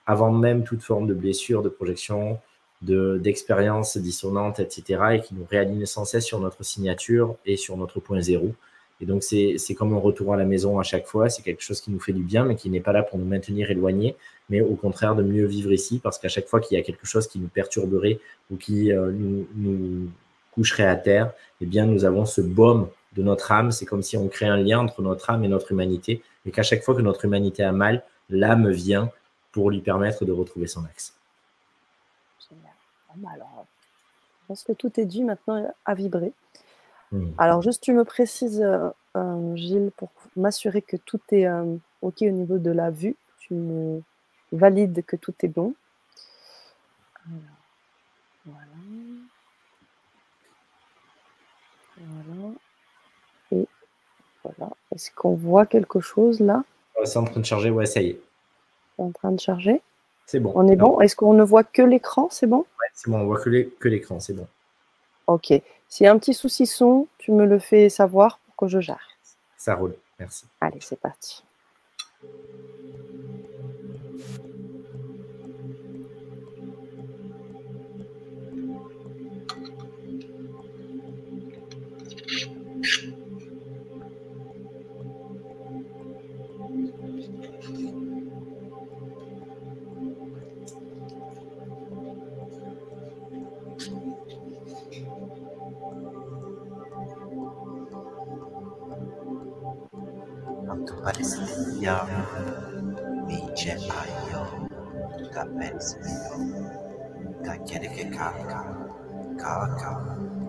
[0.06, 2.38] avant même toute forme de blessure, de projection,
[2.82, 5.02] d'expérience dissonante, etc.
[5.14, 8.52] et qui nous réaligne sans cesse sur notre signature et sur notre point zéro.
[9.00, 11.28] Et donc, c'est comme un retour à la maison à chaque fois.
[11.28, 13.24] C'est quelque chose qui nous fait du bien, mais qui n'est pas là pour nous
[13.24, 14.14] maintenir éloignés,
[14.48, 17.04] mais au contraire de mieux vivre ici, parce qu'à chaque fois qu'il y a quelque
[17.04, 18.20] chose qui nous perturberait
[18.52, 20.08] ou qui euh, nous, nous,
[20.52, 23.72] coucherait à terre, eh bien, nous avons ce baume de notre âme.
[23.72, 26.62] C'est comme si on crée un lien entre notre âme et notre humanité, et qu'à
[26.62, 29.10] chaque fois que notre humanité a mal, l'âme vient
[29.50, 31.14] pour lui permettre de retrouver son axe.
[33.16, 33.66] Bah alors,
[34.40, 36.32] je pense que tout est dit maintenant à vibrer.
[37.10, 37.30] Hmm.
[37.38, 42.22] Alors, juste, tu me précises, euh, euh, Gilles, pour m'assurer que tout est euh, OK
[42.22, 43.16] au niveau de la vue.
[43.38, 44.02] Tu me
[44.50, 45.74] valides que tout est bon.
[47.26, 48.58] voilà.
[51.96, 52.54] Voilà.
[53.52, 53.68] Et
[54.42, 54.72] voilà.
[54.94, 56.64] Est-ce qu'on voit quelque chose là?
[57.04, 58.20] C'est en train de charger, ouais, ça y est.
[58.96, 59.82] C'est en train de charger
[60.32, 60.50] C'est bon.
[60.54, 60.98] On est bon?
[61.02, 62.28] Est-ce qu'on ne voit que l'écran?
[62.30, 62.60] C'est bon?
[62.80, 63.50] Ouais, c'est bon, on voit que
[63.86, 64.46] l'écran, c'est bon.
[65.26, 65.52] Ok.
[65.90, 68.80] S'il y a un petit souci son, tu me le fais savoir pour que je
[68.80, 69.10] gère.
[69.58, 70.46] Ça roule, merci.
[70.62, 71.44] Allez, c'est parti.
[101.02, 101.98] Apareceria
[103.26, 104.42] Micheaio
[105.34, 106.38] Capesidio
[107.42, 108.60] Kakerekekaka
[109.36, 109.92] Kaka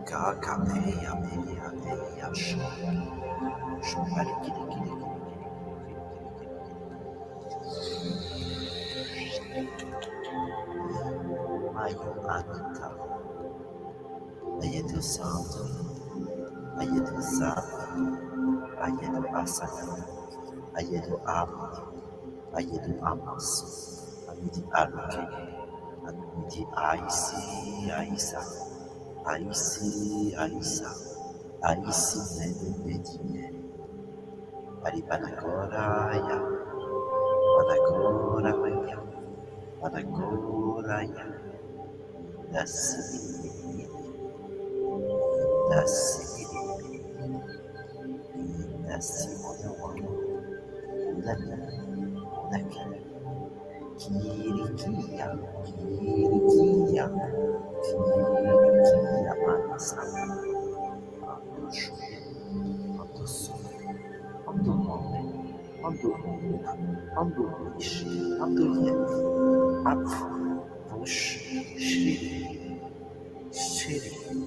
[0.05, 2.53] Kakapeia Meia Meia que
[3.81, 4.93] Chupariquiriquiriquiri
[11.73, 12.89] Maio Anita
[14.61, 15.65] Aí é teu santo
[16.77, 18.21] Aí é teu santo
[18.77, 20.22] Aí é teu passado
[20.77, 21.65] ayedu amu
[22.57, 23.65] ayedu amusu
[24.29, 25.23] amidi aluke
[26.07, 27.41] amidi aisi
[27.99, 28.41] aisa
[29.31, 29.89] aisi
[30.43, 30.89] aisa
[31.69, 33.45] aisi nene bedine
[34.85, 35.85] ari panagora
[36.27, 36.37] ya
[37.55, 38.51] panagora
[38.89, 38.97] ya
[39.79, 41.25] panagora ya
[42.53, 43.01] nasi
[45.69, 46.43] nasi
[48.87, 49.32] nasi
[71.05, 72.19] Shri
[73.51, 74.42] Shri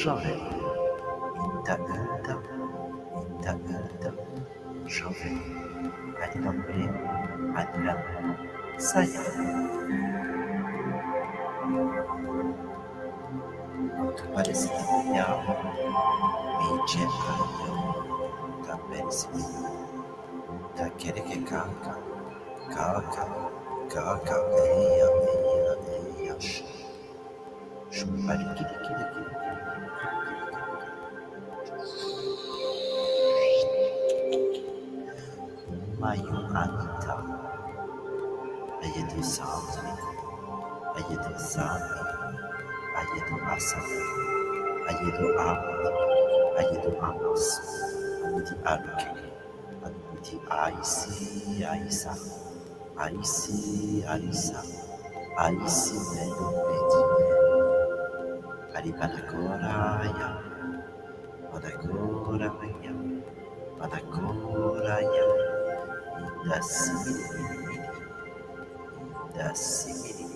[0.00, 0.34] jovem.
[1.60, 1.76] Então,
[2.18, 2.42] então,
[3.38, 3.60] então,
[3.94, 4.14] então,
[4.86, 5.38] jovem.
[6.22, 6.88] A nombre,
[7.54, 9.20] a saia.
[14.16, 14.70] Tu pareces
[15.04, 15.54] minha alma,
[16.58, 17.46] me indica no
[18.66, 19.44] da percebe,
[20.76, 21.98] da querer que caca,
[22.74, 23.26] caca,
[23.90, 26.36] caca, meia, meia, meia,
[27.90, 29.39] chupar, quiri, quiri, quiri.
[36.00, 37.14] Mayuhanita,
[38.80, 39.84] Ayedu Salve,
[40.96, 42.00] Ayedu Zami,
[42.96, 43.80] Ayedu Asa,
[44.88, 45.92] Ayedu Amni,
[46.56, 47.44] Ayedu Amos,
[48.24, 49.28] Anuti Anuke,
[49.84, 52.16] Anuti Aisi, Aisa,
[52.96, 54.60] Aisi, Aisa,
[55.36, 57.28] Aisi Meno Medime,
[58.72, 60.28] Aribanakora Aya,
[61.52, 62.92] Manakora Maya,
[63.76, 65.26] Manakora Aya,
[66.48, 67.24] Dasibiri.
[69.36, 70.26] Dasibiri.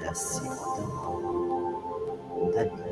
[0.00, 0.86] Dasibiri.
[2.54, 2.85] Dasibiri.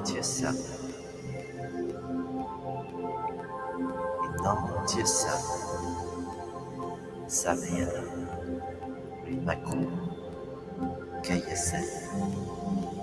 [0.00, 0.64] Inantia Sami.
[4.24, 5.52] Inantia Sami.
[7.28, 8.02] Samayana.
[9.26, 9.76] Rimaku.
[11.22, 11.84] Kayesen.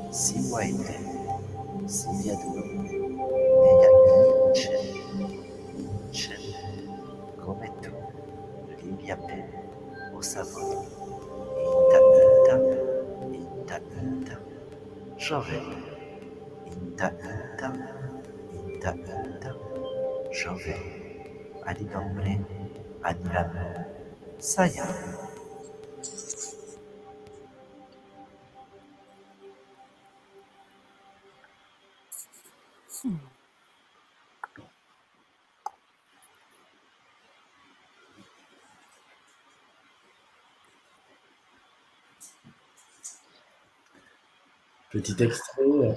[0.09, 0.97] Siwaite.
[1.85, 2.49] Siviadu.
[3.61, 3.89] Neya
[4.49, 4.85] Inchen.
[5.77, 6.43] Inchen.
[7.37, 7.93] Gometu.
[8.81, 9.37] Liliape.
[10.17, 10.81] Osavon.
[11.61, 12.57] Inta Inta.
[13.37, 14.37] Inta
[16.97, 17.73] Inta Inta.
[18.73, 19.55] Inta Inta.
[20.31, 20.73] Jove.
[24.39, 24.87] Saya.
[44.89, 45.95] Petit extrait,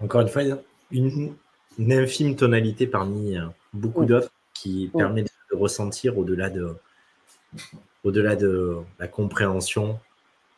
[0.00, 0.42] encore une fois,
[0.90, 1.34] une,
[1.78, 4.06] une infime tonalité parmi euh, beaucoup Oui.
[4.06, 4.98] d'autres qui Oui.
[4.98, 6.74] permet de ressentir au-delà de,
[8.04, 9.98] au-delà de la compréhension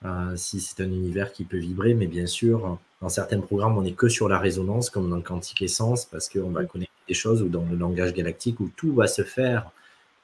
[0.05, 1.95] euh, si c'est un univers qui peut vibrer.
[1.95, 5.63] Mais bien sûr, dans certains programmes, on n'est que sur la résonance, comme dans Quantique
[5.63, 9.07] Essence, parce qu'on va connecter des choses ou dans le langage galactique où tout va
[9.07, 9.71] se faire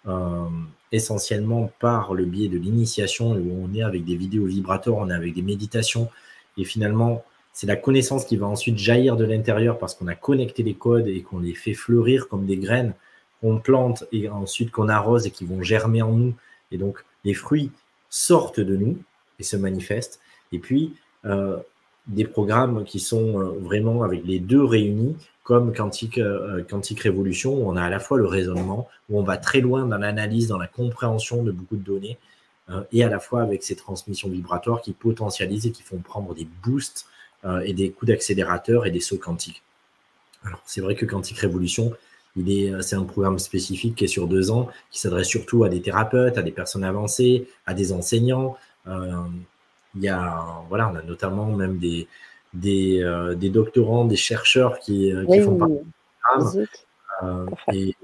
[0.07, 0.47] euh,
[0.93, 5.15] essentiellement par le biais de l'initiation, où on est avec des vidéos vibrateurs, on est
[5.15, 6.09] avec des méditations,
[6.57, 7.25] et finalement,
[7.57, 11.09] c'est la connaissance qui va ensuite jaillir de l'intérieur parce qu'on a connecté les codes
[11.09, 12.93] et qu'on les fait fleurir comme des graines
[13.41, 16.35] qu'on plante et ensuite qu'on arrose et qui vont germer en nous.
[16.71, 17.71] Et donc, les fruits
[18.11, 18.99] sortent de nous
[19.39, 20.21] et se manifestent.
[20.53, 21.57] Et puis, euh,
[22.09, 27.55] des programmes qui sont euh, vraiment avec les deux réunis, comme Quantique, euh, Quantique Révolution,
[27.55, 30.49] où on a à la fois le raisonnement, où on va très loin dans l'analyse,
[30.49, 32.19] dans la compréhension de beaucoup de données,
[32.91, 36.49] et à la fois avec ces transmissions vibratoires qui potentialisent et qui font prendre des
[36.65, 37.07] boosts
[37.65, 39.63] et des coups d'accélérateur et des sauts quantiques.
[40.47, 41.93] Alors, c'est vrai que Quantique Révolution,
[42.37, 45.65] il est, euh, c'est un programme spécifique qui est sur deux ans, qui s'adresse surtout
[45.65, 48.57] à des thérapeutes, à des personnes avancées, à des enseignants.
[48.87, 49.13] Euh,
[49.97, 52.07] il y a, voilà, on a notamment même des,
[52.53, 56.67] des, euh, des doctorants, des chercheurs qui, euh, qui Oui, font partie du programme.
[57.23, 57.95] Euh, et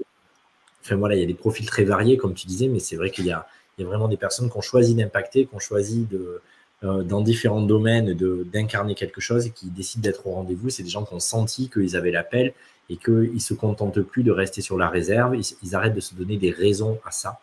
[0.81, 3.11] enfin voilà, il y a des profils très variés, comme tu disais, mais c'est vrai
[3.11, 5.59] qu'il y a, il y a vraiment des personnes qui ont choisi d'impacter, qui ont
[5.59, 6.41] choisi de,
[6.83, 8.13] dans différents domaines
[8.51, 10.69] d'incarner quelque chose et qui décident d'être au rendez-vous.
[10.69, 12.53] C'est des gens qui ont senti qu'ils avaient l'appel
[12.89, 15.35] et qu'ils ne se contentent plus de rester sur la réserve.
[15.35, 17.39] Ils, arrêtent de se donner des raisons à ça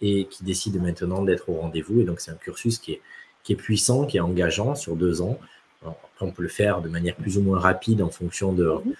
[0.00, 2.00] et qui décident maintenant d'être au rendez-vous.
[2.00, 3.00] Et donc, c'est un cursus qui est,
[3.44, 5.38] qui est puissant, qui est engageant sur deux ans.
[5.82, 8.94] après, on peut le faire de manière plus ou moins rapide en fonction de, mhm.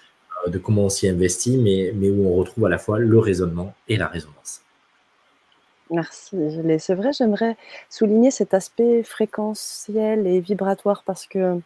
[0.45, 3.17] euh, de comment on s'y investit, mais, mais où on retrouve à la fois le
[3.17, 4.61] raisonnement et la résonance.
[5.91, 6.37] Merci.
[6.79, 7.57] C'est vrai, j'aimerais
[7.89, 11.59] souligner cet aspect fréquentiel et vibratoire parce que,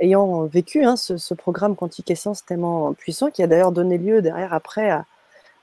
[0.00, 4.52] ayant vécu hein, ce, programme Quantique Essence tellement puissant, qui a d'ailleurs donné lieu derrière
[4.52, 5.04] après à,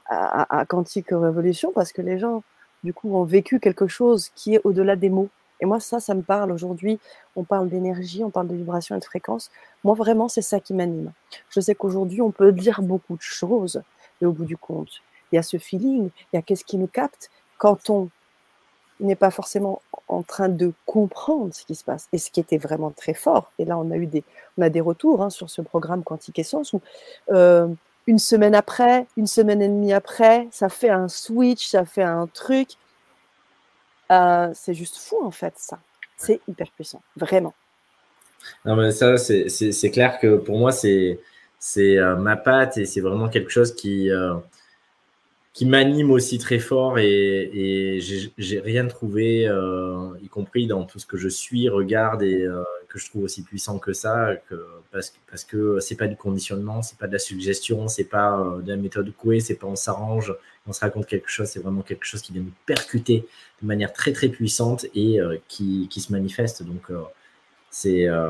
[0.07, 2.43] à, Quantique Révolution, parce que les gens,
[2.85, 5.29] du coup, ont vécu quelque chose qui est au-delà des mots.
[5.59, 6.99] Et moi, ça, ça me parle aujourd'hui.
[7.35, 9.51] On parle d'énergie, on parle de vibration et de fréquence.
[9.83, 11.11] Moi, vraiment, c'est ça qui m'anime.
[11.49, 13.81] Je sais qu'aujourd'hui, on peut dire beaucoup de choses,
[14.21, 16.77] et au bout du compte, il y a ce feeling, il y a qu'est-ce qui
[16.77, 17.29] nous capte
[17.63, 18.09] quand on
[18.99, 22.09] n'est pas forcément en train de comprendre ce qui se passe.
[22.11, 24.25] Et ce qui était vraiment très fort, et là, on a eu des,
[24.57, 26.81] on a des retours hein, sur ce programme Quantique Essence où
[27.31, 27.69] euh,
[28.05, 32.27] une semaine après, une semaine et demie après, ça fait un switch, ça fait un
[32.27, 32.71] truc
[34.11, 35.79] euh, c'est juste fou, en fait, ça.
[36.17, 37.53] C'est hyper puissant, vraiment.
[38.65, 41.17] Non, mais ça, c'est clair que pour moi, c'est
[41.77, 44.35] euh, ma patte et c'est vraiment quelque chose qui, euh,
[45.53, 47.99] qui m'anime aussi très fort et,
[48.37, 49.43] j'ai rien trouvé,
[50.21, 52.47] y compris dans tout ce que je suis, regarde et
[52.89, 54.31] que je trouve aussi puissant que ça,
[54.91, 58.57] parce, que, parce que c'est pas du conditionnement, c'est pas de la suggestion, c'est pas
[58.63, 60.33] de la méthode Coué, c'est pas on s'arrange,
[60.67, 63.25] on se raconte quelque chose, c'est vraiment quelque chose qui vient nous percuter
[63.61, 66.63] de manière très très puissante et euh, qui, qui, se manifeste.
[66.63, 67.01] Donc euh,
[67.69, 68.29] c'est euh,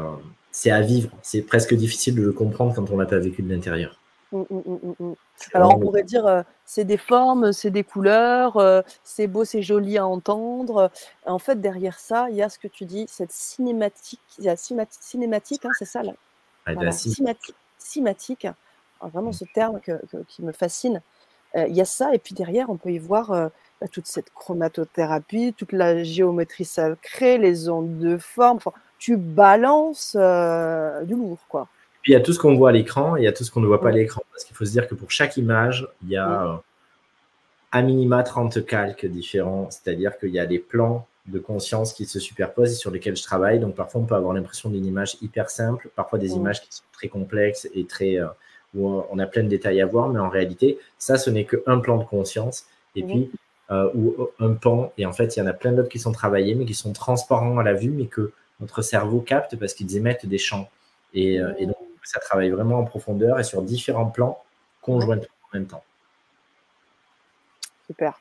[0.51, 1.09] c'est à vivre.
[1.21, 3.99] C'est presque difficile de le comprendre quand on l'a pas vécu de l'intérieur.
[4.33, 5.13] Mmh, mmh, mmh,
[5.53, 10.07] Alors on pourrait dire c'est des formes, c'est des couleurs, c'est beau, c'est joli à
[10.07, 10.91] entendre.
[11.25, 14.49] En fait derrière ça, il y a ce que tu dis, cette cinématique, il y
[14.49, 16.13] a cinématique, hein, c'est ça là?
[17.77, 18.47] cinématique,
[19.01, 19.79] vraiment ce terme
[20.27, 21.01] qui me fascine.
[21.55, 23.51] Il y a ça et puis derrière on peut y voir
[23.83, 28.59] bah, toute cette chromatothérapie, toute la géométrie sacrée, les ondes de forme.
[28.97, 31.67] tu balances euh, du lourd, quoi.
[32.03, 33.43] Puis il y a tout ce qu'on voit à l'écran et il y a tout
[33.43, 34.21] ce qu'on ne voit pas à l'écran.
[34.31, 36.55] Parce qu'il faut se dire que pour chaque image, il y a euh,
[37.71, 39.69] à minima 30 calques différents.
[39.71, 43.23] C'est-à-dire qu'il y a des plans de conscience qui se superposent et sur lesquels je
[43.23, 43.59] travaille.
[43.59, 46.83] Donc parfois, on peut avoir l'impression d'une image hyper simple, parfois des images qui sont
[46.91, 48.27] très complexes et très, euh,
[48.75, 50.09] où on a plein de détails à voir.
[50.09, 52.65] Mais en réalité, ça, ce n'est qu'un plan de conscience.
[52.95, 53.31] Et puis,
[53.71, 54.91] euh, ou un pan.
[54.97, 56.91] Et en fait, il y en a plein d'autres qui sont travaillés, mais qui sont
[56.91, 60.69] transparents à la vue, mais que notre cerveau capte parce qu'ils émettent des champs.
[61.13, 64.43] Et, euh, donc, ça travaille vraiment en profondeur et sur différents plans
[64.81, 65.83] conjointement en même temps.
[67.87, 68.19] Super.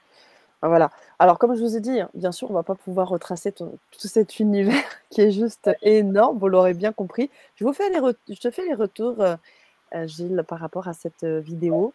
[0.61, 0.91] Ben voilà.
[1.19, 3.53] Alors, comme je vous ai dit, hein, bien sûr, on ne va pas pouvoir retracer
[3.53, 7.31] tout cet univers qui est juste énorme, vous l'aurez bien compris.
[7.57, 8.01] Je, fais les
[8.37, 9.37] te fais les retours, euh,
[10.07, 11.93] Gilles, par rapport à cette vidéo.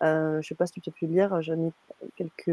[0.00, 1.72] je ne sais pas si tu as pu lire, j'ai mis
[2.16, 2.50] quelques,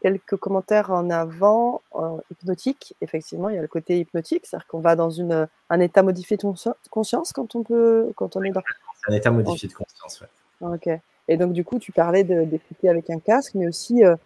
[0.00, 1.82] quelques commentaires en avant,
[2.30, 2.94] hypnotique.
[3.00, 6.36] Effectivement, il y a le côté hypnotique, c'est-à-dire qu'on va dans une, un état modifié
[6.36, 6.42] de
[6.90, 8.62] conscience quand on, peut, quand on est dans.
[9.08, 10.28] Un état modifié de conscience, oui.
[10.74, 10.88] Ok.
[11.28, 14.16] Et donc, du coup, tu parlais d'écouter avec un casque, mais aussi, euh,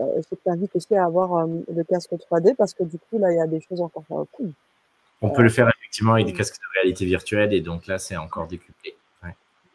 [0.00, 3.40] je t'invite aussi à avoir le casque 3D parce que du coup, là, il y
[3.40, 4.50] a des choses encore cool.
[5.20, 8.16] On peut le faire effectivement avec des casques de réalité virtuelle et donc là, c'est
[8.16, 8.96] encore décuplé.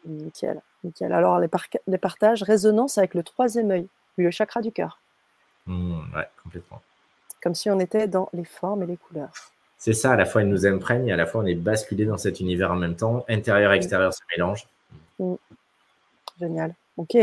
[0.06, 1.12] Nickel, nickel.
[1.12, 1.48] Alors, les,
[1.86, 3.86] les, partages, résonance avec le troisième œil,
[4.16, 4.98] le chakra du cœur.
[5.70, 6.82] Mmh, ouais, complètement.
[7.40, 9.32] Comme si on était dans les formes et les couleurs.
[9.78, 12.04] C'est ça, à la fois, il nous imprègne et à la fois, on est basculé
[12.04, 13.24] dans cet univers en même temps.
[13.28, 14.66] Intérieur et extérieur se mélangent.
[15.20, 15.34] Mmh.
[16.40, 16.74] Génial.
[16.96, 17.16] Ok.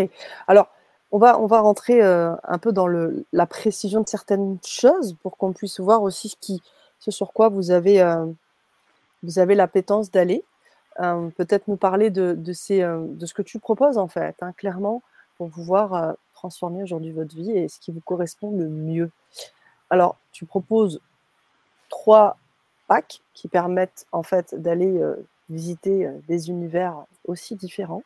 [0.48, 0.70] Alors,
[1.12, 5.16] on va, on va rentrer euh, un peu dans le, la précision de certaines choses
[5.22, 6.62] pour qu'on puisse voir aussi ce, qui,
[7.00, 8.26] ce sur quoi vous avez, euh,
[9.24, 10.44] vous avez l'appétence d'aller.
[11.02, 14.36] Euh, peut-être nous parler de, de, ces, euh, de ce que tu proposes en fait,
[14.42, 15.04] hein, clairement,
[15.38, 19.12] pour pouvoir transformer aujourd'hui votre vie et ce qui vous correspond le mieux.
[19.90, 21.02] Alors, tu proposes
[21.90, 22.38] trois
[22.88, 25.02] packs qui permettent en fait d'aller
[25.50, 28.04] visiter des univers aussi différents.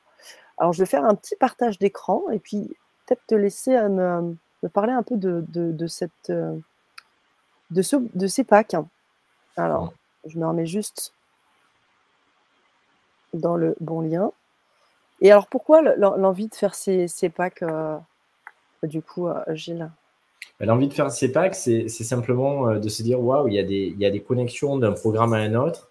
[0.58, 2.76] Alors, je vais faire un petit partage d'écran et puis
[3.06, 8.76] peut-être te laisser me, me, parler un peu de, cette, de, ce, de ces packs.
[9.58, 9.94] Alors,
[10.26, 11.14] je me remets juste
[13.34, 14.32] dans le bon lien.
[15.22, 17.98] Et alors, pourquoi l'envie de faire ces, ces packs, euh,
[18.88, 19.90] du coup, euh, Gilles
[20.60, 24.00] bah, L'envie de faire ces packs, c'est simplement euh, de se dire waouh, il, il
[24.00, 25.88] y a des connexions d'un programme à un autre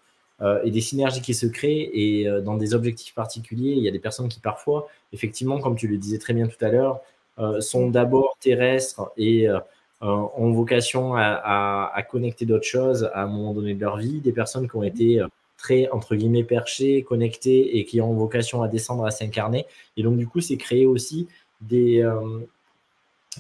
[0.64, 1.90] et des synergies qui se créent.
[1.92, 5.86] Et dans des objectifs particuliers, il y a des personnes qui, parfois, effectivement, comme tu
[5.86, 7.00] le disais très bien tout à l'heure,
[7.60, 9.48] sont d'abord terrestres et
[10.00, 14.66] ont vocation à, connecter d'autres choses à un moment donné de leur vie, des personnes
[14.66, 15.22] qui ont été
[15.58, 19.66] très, entre guillemets, perchées, connectées et qui ont vocation à descendre, à s'incarner.
[19.98, 21.28] Et donc, du coup, c'est créer aussi
[21.60, 22.02] des,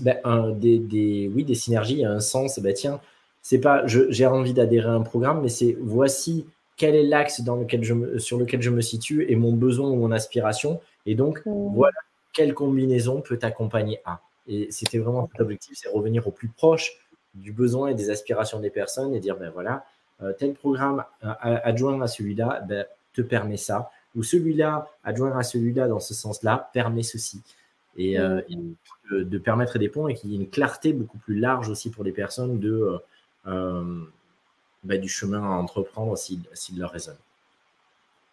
[0.00, 0.18] ben,
[0.54, 2.58] des, oui, des synergies, un sens.
[2.60, 3.00] Ben, tiens,
[3.42, 7.56] c'est pas j'ai envie d'adhérer à un programme, mais c'est voici quel est l'axe dans
[7.56, 10.80] lequel je sur lequel je me situe et mon besoin ou mon aspiration.
[11.06, 11.74] Et donc, mmh.
[11.74, 11.98] voilà
[12.32, 14.20] quelle combinaison peut t'accompagner à.
[14.46, 16.92] Et c'était vraiment l'objectif, c'est revenir au plus proche
[17.34, 19.84] du besoin et des aspirations des personnes et dire, ben voilà,
[20.22, 25.42] euh, tel programme euh, adjoint à celui-là ben, te permet ça, ou celui-là adjoint à
[25.42, 27.42] celui-là dans ce sens-là permet ceci.
[27.96, 29.22] Et, euh, mmh.
[29.24, 32.04] de, permettre des ponts et qu'il y ait une clarté beaucoup plus large aussi pour
[32.04, 32.98] les personnes de,
[33.44, 36.44] ben, du chemin à entreprendre s'il
[36.78, 37.18] leur résonne.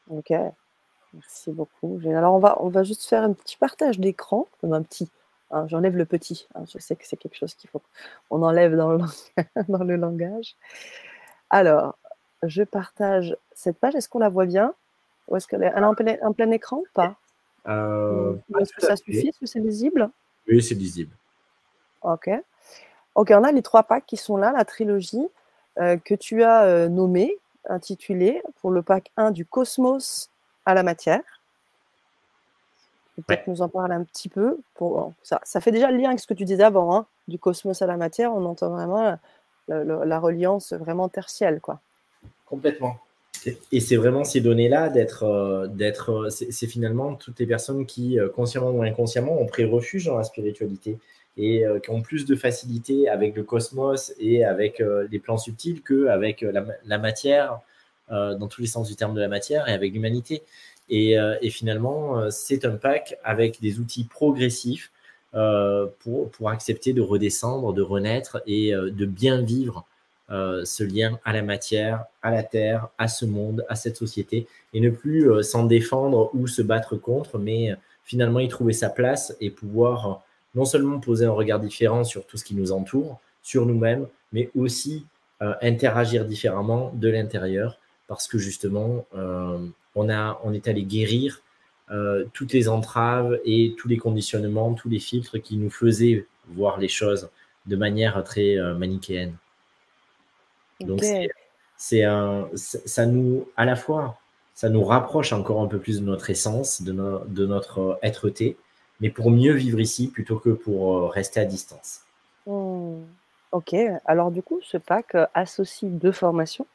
[0.09, 0.31] Ok,
[1.13, 1.99] merci beaucoup.
[2.05, 5.09] Alors on va, on va juste faire un petit partage d'écran, comme un petit.
[5.51, 6.47] Hein, j'enlève le petit.
[6.55, 7.81] Hein, je sais que c'est quelque chose qu'il faut
[8.29, 8.99] qu'on enlève dans le,
[9.67, 10.55] dans le langage.
[11.49, 11.97] Alors,
[12.43, 13.95] je partage cette page.
[13.95, 14.73] Est-ce qu'on la voit bien?
[15.27, 17.07] Ou est-ce qu'elle est, elle est en plein, écran ou pas?
[17.09, 17.26] euh,
[17.67, 19.27] Est-ce que ça suffit?
[19.27, 20.09] Est-ce que c'est lisible?
[20.47, 21.15] Oui, c'est lisible.
[22.01, 22.29] Ok.
[23.15, 25.27] Ok, on a les trois packs qui sont là, la trilogie
[25.79, 27.37] euh, que tu as euh, nommée,
[27.67, 30.29] intitulée pour le pack 1 du cosmos
[30.65, 31.21] à la matière.
[33.15, 34.59] Peut-être nous en parler un petit peu.
[34.75, 37.39] Pour, ça, ça, fait déjà le lien avec ce que tu disais avant, hein, du
[37.39, 38.31] cosmos à la matière.
[38.33, 39.17] On entend vraiment
[39.67, 41.59] la, reliance vraiment tertielle.
[41.59, 41.79] Quoi.
[42.45, 42.97] Complètement.
[43.71, 48.19] Et c'est vraiment ces données-là d'être, euh, d'être, euh, c'est, finalement toutes les personnes qui,
[48.19, 50.97] euh, consciemment ou inconsciemment, ont pris refuge dans la spiritualité
[51.39, 54.81] et qui ont plus de facilité avec le cosmos et avec
[55.11, 57.59] les plans subtils qu'avec la, la matière,
[58.09, 60.41] dans tous les sens du terme de la matière, et avec l'humanité.
[60.89, 64.91] Et, et finalement, c'est un pack avec des outils progressifs
[65.99, 69.85] pour, pour accepter de redescendre, de renaître et de bien vivre
[70.29, 74.47] euh, ce lien à la matière, à la terre, à ce monde, à cette société,
[74.73, 79.35] et ne plus s'en défendre ou se battre contre, mais finalement y trouver sa place
[79.39, 80.21] et pouvoir
[80.55, 84.49] non seulement poser un regard différent sur tout ce qui nous entoure, sur nous-mêmes, mais
[84.55, 85.05] aussi
[85.39, 91.41] interagir différemment de l'intérieur, parce que justement, on, a, on est allé guérir
[91.89, 96.79] euh, toutes les entraves et tous les conditionnements, tous les filtres qui nous faisaient voir
[96.79, 97.29] les choses
[97.65, 99.33] de manière très euh, manichéenne.
[100.81, 101.03] Donc
[101.77, 104.17] c'est un, ça nous, à la fois,
[104.53, 106.93] ça nous rapproche encore un peu plus de notre essence, de,
[107.27, 108.57] de notre être-té,
[108.99, 112.01] mais pour mieux vivre ici plutôt que pour euh, rester à distance.
[112.45, 113.03] Hmm.
[113.51, 113.75] Ok,
[114.05, 116.67] alors du coup, ce pack associe deux formations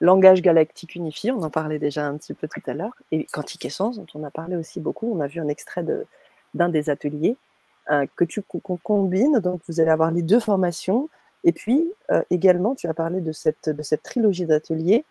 [0.00, 3.64] langage galactique unifié, on en parlait déjà un petit peu tout à l'heure, et quantique
[3.64, 5.14] essence, dont on a parlé aussi beaucoup.
[5.14, 5.84] On a vu un extrait
[6.54, 7.36] d'un des ateliers
[7.90, 8.42] euh, que tu
[8.82, 9.38] combines.
[9.38, 11.08] Donc, vous allez avoir les deux formations.
[11.44, 15.04] Et puis, euh, également, tu as parlé de cette, de cette trilogie d'ateliers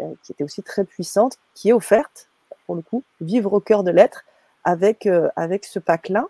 [0.00, 2.28] euh, qui était aussi très puissante, qui est offerte,
[2.66, 4.24] pour le coup, Vivre au cœur de l'être,
[4.64, 6.26] avec, avec ce pack-là.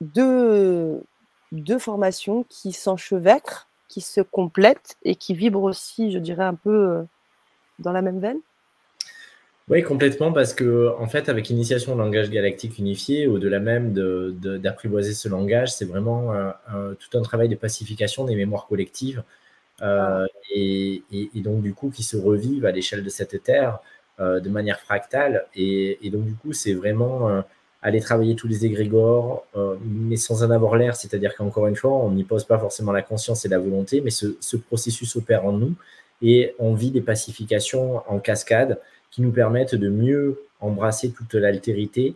[0.00, 1.02] deux,
[1.50, 6.70] deux formations qui s'enchevêtrent qui se complètent et qui vibrent aussi, je dirais, un peu
[6.70, 7.02] euh,
[7.78, 8.40] dans la même veine
[9.68, 15.12] oui, complètement, parce que en fait, avec l'initiation au langage galactique unifié, au-delà même d'apprivoiser
[15.12, 16.32] ce langage, c'est vraiment
[16.98, 19.22] tout un travail de pacification des mémoires collectives,
[19.82, 20.26] euh, ah.
[20.54, 21.02] et,
[21.36, 23.80] donc du coup qui se revivent à l'échelle de cette terre
[24.20, 27.42] euh, de manière fractale, et, donc du coup c'est vraiment
[27.86, 31.92] aller travailler tous les égrégores, euh, mais sans en avoir l'air, c'est-à-dire qu'encore une fois,
[31.92, 35.52] on n'y pose pas forcément la conscience et la volonté, mais ce, processus opère en
[35.52, 35.74] nous
[36.20, 38.80] et on vit des pacifications en cascade
[39.10, 42.14] qui nous permettent de mieux embrasser toute l'altérité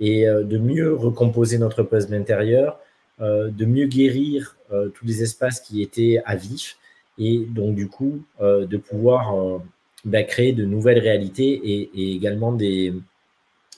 [0.00, 2.78] et euh, de mieux recomposer notre puzzle intérieur,
[3.20, 4.56] euh, de mieux guérir
[4.94, 6.78] tous les espaces qui étaient à vif
[7.18, 9.60] et donc du coup de pouvoir
[10.06, 12.94] bah, créer de nouvelles réalités et également des,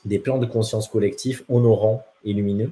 [0.05, 2.71] des plans de conscience collectif honorants et lumineux.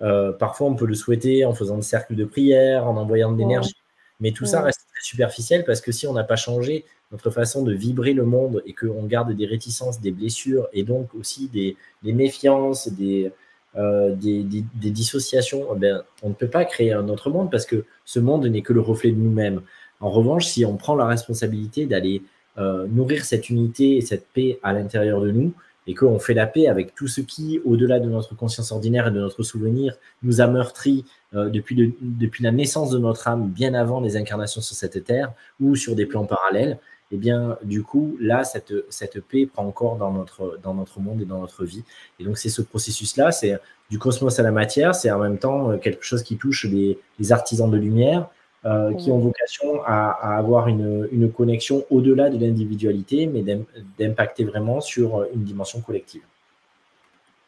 [0.00, 3.38] Euh, parfois, on peut le souhaiter en faisant des cercles de prière, en envoyant de
[3.38, 3.76] l'énergie,
[4.20, 7.62] mais tout ça reste très superficiel parce que si on n'a pas changé notre façon
[7.62, 11.76] de vibrer le monde et qu'on garde des réticences, des blessures et donc aussi des,
[12.02, 12.88] méfiances,
[13.76, 17.66] euh, des, des, dissociations, eh ben, on ne peut pas créer un autre monde parce
[17.66, 19.60] que ce monde n'est que le reflet de nous-mêmes.
[20.00, 22.22] En revanche, si on prend la responsabilité d'aller
[22.58, 25.52] euh, nourrir cette unité et cette paix à l'intérieur de nous,
[25.86, 29.10] et qu'on fait la paix avec tout ce qui, au-delà de notre conscience ordinaire et
[29.10, 31.04] de notre souvenir, nous a meurtri
[31.34, 35.32] euh, depuis, depuis la naissance de notre âme, bien avant les incarnations sur cette terre
[35.60, 36.78] ou sur des plans parallèles,
[37.10, 40.98] et eh bien, du coup, là, cette, cette paix prend encore dans notre, dans notre
[40.98, 41.84] monde et dans notre vie.
[42.18, 43.60] Et donc, c'est ce processus-là, c'est
[43.90, 47.32] du cosmos à la matière, c'est en même temps quelque chose qui touche les, les
[47.32, 48.30] artisans de lumière,
[48.64, 53.42] euh, qui ont vocation à, avoir une, une connexion au-delà de l'individualité, mais
[53.98, 56.22] d'impacter vraiment sur une dimension collective.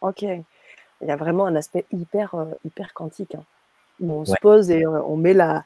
[0.00, 0.22] Ok.
[0.22, 3.36] Il y a vraiment un aspect hyper, euh, hyper quantique.
[3.36, 3.44] Hein,
[4.02, 5.62] on se pose et euh, on met, la,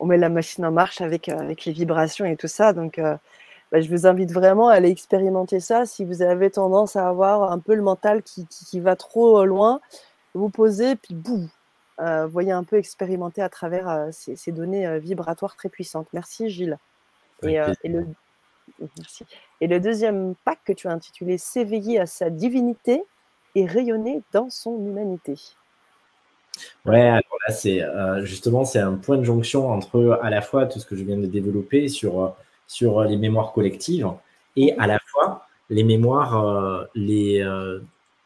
[0.00, 2.72] on met la machine en marche avec, avec les vibrations et tout ça.
[2.72, 3.00] Donc,
[3.70, 5.86] bah, je vous invite vraiment à aller expérimenter ça.
[5.86, 9.44] Si vous avez tendance à avoir un peu le mental qui, qui, qui va trop
[9.44, 9.80] loin,
[10.34, 11.48] vous posez, puis boum,
[12.00, 16.08] euh, voyez un peu expérimenter à travers euh, ces, données euh, vibratoires très puissantes.
[16.12, 16.78] Merci Gilles.
[17.42, 18.06] Et, le,
[18.98, 19.24] merci.
[19.60, 23.02] et, le, deuxième pack que tu as intitulé S'éveiller à sa divinité
[23.54, 25.34] et rayonner dans son humanité.
[26.84, 27.82] Ouais, alors là, c'est
[28.24, 31.16] justement c'est un point de jonction entre à la fois tout ce que je viens
[31.16, 32.36] de développer sur,
[32.66, 34.06] sur les mémoires collectives
[34.56, 37.42] et à la fois les mémoires, les,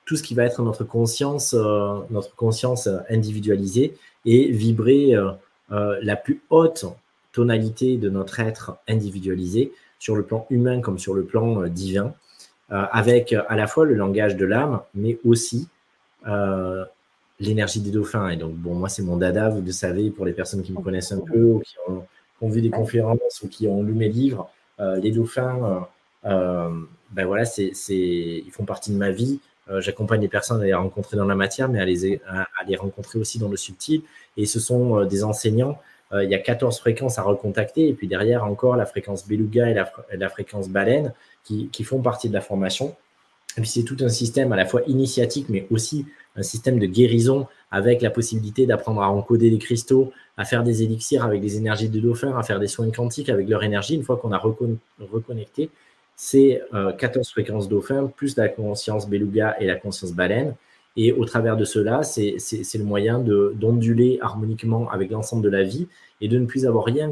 [0.05, 5.31] tout ce qui va être notre conscience, euh, notre conscience individualisée et vibrer euh,
[5.73, 6.85] euh, la plus haute
[7.33, 12.15] tonalité de notre être individualisé sur le plan humain comme sur le plan divin,
[12.69, 15.67] avec à la fois le langage de l'âme, mais aussi
[17.41, 18.29] l'énergie des dauphins.
[18.29, 20.81] Et donc, bon, moi, c'est mon dada, vous le savez, pour les personnes qui me
[20.81, 24.49] connaissent un peu ou qui ont, vu des conférences ou qui ont lu mes livres,
[24.79, 25.87] les dauphins,
[26.23, 29.41] ben voilà, c'est, ils font partie de ma vie.
[29.71, 32.77] Euh, j'accompagne les personnes à les rencontrer dans la matière, mais à les, à, les
[32.77, 34.03] rencontrer aussi dans le subtil.
[34.37, 35.79] Et ce sont euh, des enseignants.
[36.13, 37.89] Euh, il y a 14 fréquences à recontacter.
[37.89, 41.13] Et puis derrière, encore la fréquence beluga et la, fréquence baleine
[41.45, 42.95] qui, qui, font partie de la formation.
[43.57, 46.07] Et puis c'est tout un système à la fois initiatique, mais aussi
[46.37, 50.83] un système de guérison avec la possibilité d'apprendre à encoder des cristaux, à faire des
[50.83, 53.95] élixirs avec des énergies de dauphin, à faire des soins quantiques avec leur énergie.
[53.95, 55.71] Une fois qu'on a reconnecté,
[56.17, 56.63] c'est
[56.99, 60.55] 14 euh, fréquences dauphins, plus la conscience beluga et la conscience baleine.
[60.97, 62.37] Et au travers de cela, c'est
[62.75, 65.89] le moyen d'onduler harmoniquement avec l'ensemble de la vie
[66.21, 67.11] et de ne plus avoir rien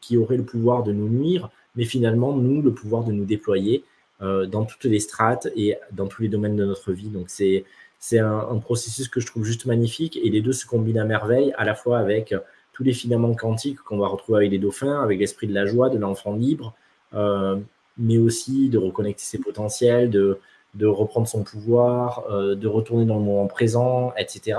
[0.00, 3.82] qui, aurait le pouvoir de nous nuire, mais finalement, nous, le pouvoir de nous déployer
[4.22, 7.08] euh, dans toutes les strates et dans tous les domaines de notre vie.
[7.08, 11.04] Donc, c'est un, processus que je trouve juste magnifique et les deux se combinent à
[11.04, 12.36] merveille, à la fois avec
[12.72, 15.88] tous les filaments quantiques qu'on va retrouver avec les dauphins, avec l'esprit de la joie,
[15.88, 16.74] de l'enfant libre,
[17.14, 17.56] euh,
[17.98, 20.38] mais aussi de reconnecter ses potentiels, de,
[20.74, 24.58] de reprendre son pouvoir, euh, de retourner dans le moment présent, etc.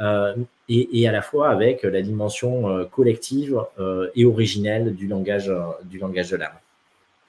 [0.00, 0.34] Euh,
[0.68, 3.60] et, et, à la fois avec la dimension euh, collective
[4.14, 5.52] et originelle du langage,
[5.84, 6.52] du langage de l'âme.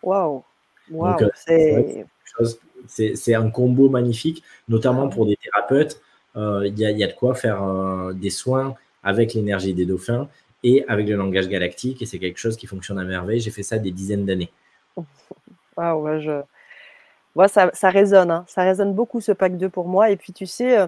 [0.03, 0.43] Waouh!
[0.91, 1.17] Wow,
[2.87, 6.01] c'est un combo magnifique, notamment pour des thérapeutes.
[6.35, 10.27] Il y, y, a de quoi faire des soins avec l'énergie des dauphins
[10.63, 13.39] et avec le langage galactique, et c'est quelque chose qui fonctionne à merveille.
[13.39, 14.51] J'ai fait ça des dizaines d'années.
[15.77, 16.41] Waouh, je...
[17.47, 18.45] ça, ça résonne, hein.
[18.47, 20.09] ça résonne beaucoup ce pack 2 pour moi.
[20.09, 20.87] Et puis tu sais, euh,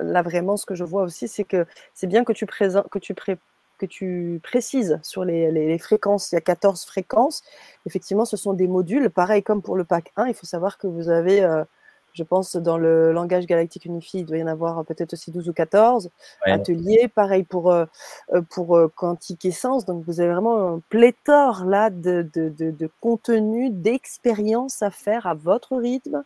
[0.00, 2.98] là vraiment, ce que je vois aussi, c'est que c'est bien que tu, présentes, que
[2.98, 6.32] tu, précises sur les, les, fréquences.
[6.32, 7.42] Il y a 14 fréquences.
[7.86, 9.10] Effectivement, ce sont des modules.
[9.10, 11.64] Pareil comme pour le pack 1, il faut savoir que vous avez euh,
[12.12, 15.48] je pense dans le langage galactique unifié, il doit y en avoir peut-être aussi 12
[15.48, 16.10] ou 14
[16.44, 17.08] ateliers.
[17.08, 17.86] Pareil pour, euh,
[18.32, 19.84] euh, pour euh, Quantique Essence.
[19.86, 25.26] Donc, vous avez vraiment un pléthore là de, de, de, de contenu, d'expériences à faire
[25.26, 26.24] à votre rythme.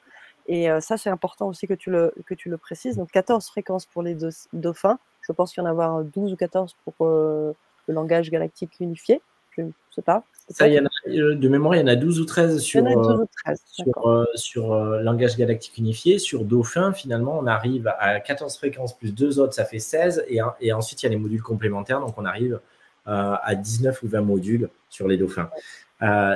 [0.49, 2.97] Et ça, c'est important aussi que tu, le, que tu le précises.
[2.97, 4.17] Donc, 14 fréquences pour les
[4.53, 5.01] dauphins.
[5.23, 7.55] Je pense qu'il y en a avoir 12 ou 14 pour le
[7.89, 9.21] langage galactique unifié.
[9.57, 10.25] Je sais pas.
[10.49, 12.85] Ça, y en a, euh, de mémoire, il y en a 12 ou 13 sur,
[12.85, 16.21] 12 ou 13, sur, euh, sur euh, langage galactique unifié.
[16.21, 20.25] Sur Dauphin, finalement, on arrive à 14 fréquences plus 2 autres, ça fait 16.
[20.29, 22.01] Et, et ensuite, il y a les modules complémentaires.
[22.01, 22.61] Donc, on arrive
[23.07, 25.49] à 19 ou 20 modules sur les Dauphins.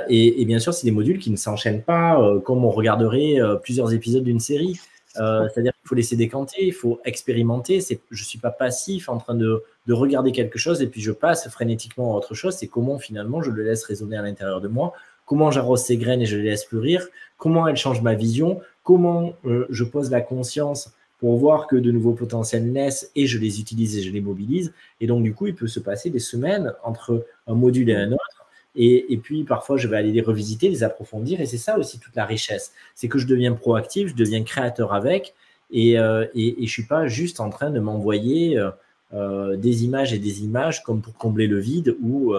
[0.09, 3.93] Et, et, bien sûr, c'est des modules qui ne s'enchaînent pas comme on regarderait plusieurs
[3.93, 4.79] épisodes d'une série.
[5.13, 7.79] C'est-à-dire qu'il faut laisser décanter, il faut expérimenter.
[7.81, 11.11] Je ne suis pas passif en train de, de, regarder quelque chose et puis je
[11.11, 12.55] passe frénétiquement à autre chose.
[12.55, 14.93] C'est comment finalement je le laisse résonner à l'intérieur de moi,
[15.25, 17.07] comment j'arrose ces graines et je les laisse fleurir,
[17.37, 21.91] comment elles changent ma vision, comment euh, je pose la conscience pour voir que de
[21.91, 24.73] nouveaux potentiels naissent et je les utilise et je les mobilise.
[24.99, 28.11] Et donc, du coup, il peut se passer des semaines entre un module et un
[28.11, 28.40] autre
[28.75, 31.41] et, puis parfois, je vais aller les revisiter, les approfondir.
[31.41, 32.73] Et c'est ça aussi toute la richesse.
[32.95, 35.33] C'est que je deviens proactif, je deviens créateur avec.
[35.71, 38.71] Et, euh, et, je ne suis pas juste en train de m'envoyer euh,
[39.13, 42.33] euh, des images et des images comme pour combler le vide ou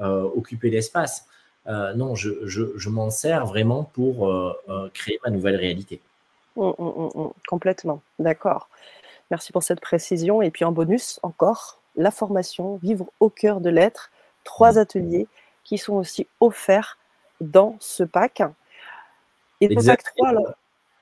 [0.00, 1.26] occuper l'espace.
[1.66, 4.30] non, je, je, m'en sers vraiment pour
[4.94, 6.00] créer ma nouvelle réalité.
[6.56, 8.68] Mmh, mmh, mmh, complètement, d'accord.
[9.30, 10.40] Merci pour cette précision.
[10.40, 14.10] Et puis en bonus, encore, la formation Vivre au cœur de l'être,
[14.44, 15.28] trois ateliers
[15.68, 16.96] qui sont aussi offerts
[17.42, 18.42] dans ce pack.
[19.60, 20.54] Et le pack 3, alors,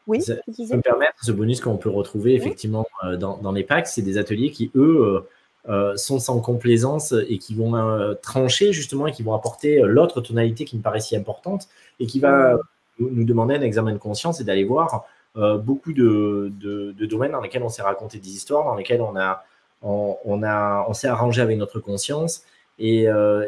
[0.08, 3.86] oui, ça, me permettre, ce bonus qu'on peut retrouver effectivement euh, dans, dans, les packs,
[3.86, 7.74] c'est des ateliers qui, eux, euh, euh, sont sans complaisance et qui vont
[8.22, 11.68] trancher justement et qui vont apporter l'autre tonalité qui me paraît si importante
[12.00, 12.56] et qui va
[12.98, 17.62] nous, demander un examen de conscience et d'aller voir beaucoup de, de, domaines dans lesquels
[17.62, 19.44] on s'est raconté des histoires, dans lesquels on a
[19.82, 22.42] on, a on s'est arrangé avec notre conscience
[22.78, 23.06] et,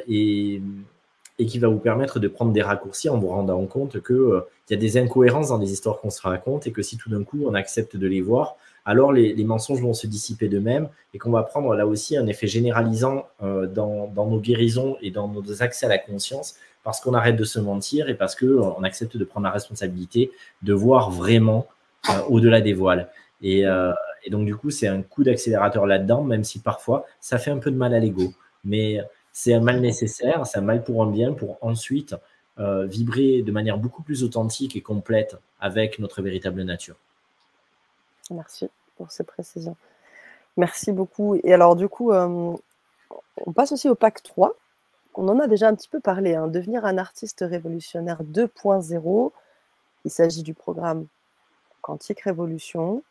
[0.08, 0.60] et
[1.38, 4.40] et qui va vous permettre de prendre des raccourcis en vous rendant compte qu'il euh,
[4.70, 7.22] y a des incohérences dans les histoires qu'on se raconte et que si tout d'un
[7.22, 11.30] coup on accepte de les voir, alors les, mensonges vont se dissiper d'eux-mêmes et qu'on
[11.30, 15.86] va prendre là aussi un effet généralisant euh, dans, nos guérisons et dans nos accès
[15.86, 18.46] à la conscience parce qu'on arrête de se mentir et parce qu'on
[18.80, 20.32] euh, accepte de prendre la responsabilité
[20.62, 21.66] de voir vraiment
[22.28, 23.08] au-delà des voiles.
[23.42, 23.62] Et,
[24.24, 27.58] et, donc du coup, c'est un coup d'accélérateur là-dedans, même si parfois ça fait un
[27.58, 28.32] peu de mal à l'ego.
[28.64, 29.00] Mais
[29.38, 32.16] c'est un mal nécessaire, c'est un mal pour un bien, pour ensuite
[32.58, 36.96] euh, vibrer de manière beaucoup plus authentique et complète avec notre véritable nature.
[38.32, 39.76] Merci pour ces précisions.
[40.56, 41.36] Merci beaucoup.
[41.44, 42.56] Et alors, du coup, euh,
[43.46, 44.56] on passe aussi au pack 3.
[45.14, 46.48] On en a déjà un petit peu parlé, hein.
[46.48, 49.30] devenir un artiste révolutionnaire 2.0.
[50.04, 51.06] Il s'agit du programme
[51.80, 53.04] Quantique Révolution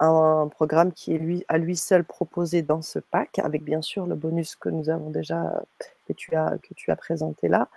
[0.00, 4.06] un programme qui est lui, à lui seul proposé dans ce pack, avec bien sûr
[4.06, 5.62] le bonus que nous avons déjà,
[6.06, 7.68] que tu as, que tu as présenté là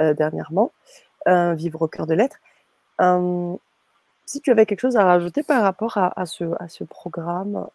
[0.00, 0.72] euh, dernièrement,
[1.26, 2.36] Vivre au cœur de l'être.
[4.26, 7.66] si tu avais quelque chose à rajouter par rapport à, ce, à ce programme,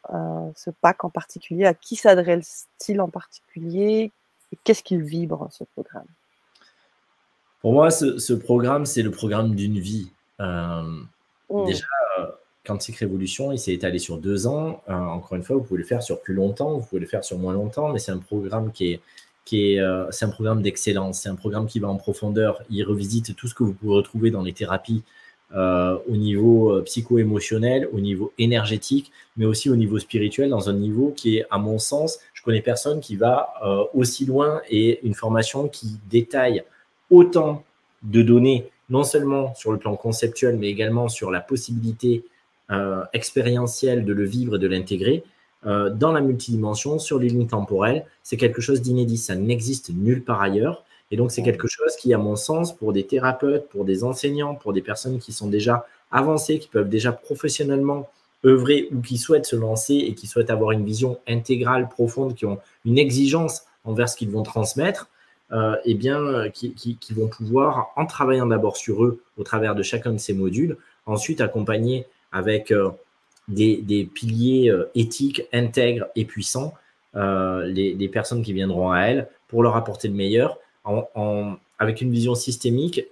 [0.55, 4.11] ce pack en particulier, à qui s'adresse-t-il en particulier
[4.51, 6.05] et qu'est-ce qu'il vibre, ce programme?
[7.61, 10.11] Pour moi, ce, programme, c'est le programme d'une vie.
[10.37, 11.65] Mmh.
[11.65, 11.87] Déjà,
[12.66, 14.82] Quantique Révolution, il s'est étalé sur deux ans.
[14.89, 17.24] Euh, encore une fois, vous pouvez le faire sur plus longtemps, vous pouvez le faire
[17.24, 19.01] sur moins longtemps, mais c'est un programme qui est,
[19.45, 21.22] qui est, euh, c'est un programme d'excellence.
[21.22, 22.62] C'est un programme qui va en profondeur.
[22.70, 25.03] Il revisite tout ce que vous pouvez retrouver dans les thérapies
[25.55, 31.14] euh, au niveau psycho-émotionnel, au niveau énergétique, mais aussi au niveau spirituel, dans un niveau
[31.16, 33.53] qui est, à mon sens, je connais personne qui va
[33.93, 36.64] aussi loin et une formation qui détaille
[37.10, 37.64] autant
[38.03, 42.24] de données, non seulement sur le plan conceptuel, mais également sur la possibilité
[43.13, 45.24] expérientiel de le vivre et de l'intégrer
[45.65, 48.05] euh, dans la multidimension, sur les lignes temporelles.
[48.24, 50.86] C'est quelque chose d'inédit, ça n'existe nulle part ailleurs.
[51.11, 54.55] Et donc, c'est quelque chose qui, à mon sens, pour des thérapeutes, pour des enseignants,
[54.55, 58.09] pour des personnes qui sont déjà avancées, qui peuvent déjà professionnellement
[58.45, 62.45] œuvrer ou qui souhaitent se lancer et qui souhaitent avoir une vision intégrale, profonde, qui
[62.45, 65.09] ont une exigence envers ce qu'ils vont transmettre,
[65.51, 69.84] euh, eh bien, qui, qui, vont pouvoir, en travaillant d'abord sur eux au travers de
[69.84, 72.91] chacun de ces modules, ensuite accompagner avec euh,
[73.47, 76.73] des, piliers euh, éthiques, intègres et puissants,
[77.15, 80.57] euh, les, personnes qui viendront à elle pour leur apporter le meilleur,
[81.80, 83.05] avec une vision systémique,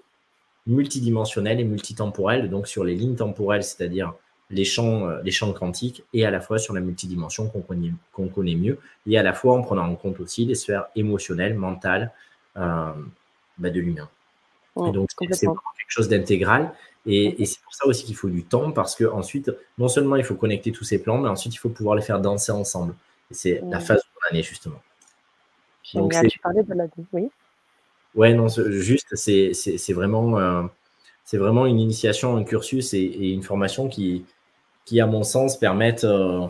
[0.67, 4.13] multidimensionnelle et multitemporelle, donc sur les lignes temporelles, c'est-à-dire
[4.49, 8.27] les champs, les champs quantiques, et à la fois sur la multidimension qu'on connaît, qu'on
[8.27, 12.11] connaît mieux, et à la fois en prenant en compte aussi les sphères émotionnelles, mentales
[12.55, 12.95] bah,
[13.59, 14.09] de l'humain.
[14.77, 16.71] et donc, c'est quelque chose d'intégral
[17.07, 20.23] et, c'est pour ça aussi qu'il faut du temps parce que ensuite, non seulement il
[20.23, 22.93] faut connecter tous ces plans, mais ensuite il faut pouvoir les faire danser ensemble.
[23.31, 24.81] c'est la phase de l'année justement.
[25.93, 27.29] Donc, tu parlais de la oui.
[28.13, 30.63] Ouais, non, juste, c'est vraiment, euh,
[31.23, 34.25] c'est vraiment une initiation, un cursus et, une formation qui,
[34.83, 36.45] qui, à mon sens, permettent, euh,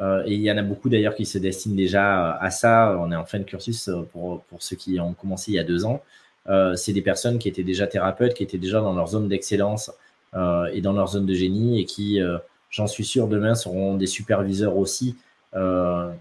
[0.00, 2.98] euh, et il y en a beaucoup d'ailleurs qui se destinent déjà à ça.
[3.00, 5.64] On est en fin de cursus pour, pour ceux qui ont commencé il y a
[5.64, 6.02] deux ans.
[6.48, 9.92] Euh, c'est des personnes qui étaient déjà thérapeutes, qui étaient déjà dans leur zone d'excellence
[10.34, 12.38] et dans leur zone de génie et qui, euh,
[12.70, 15.16] j'en suis sûr, demain seront des superviseurs aussi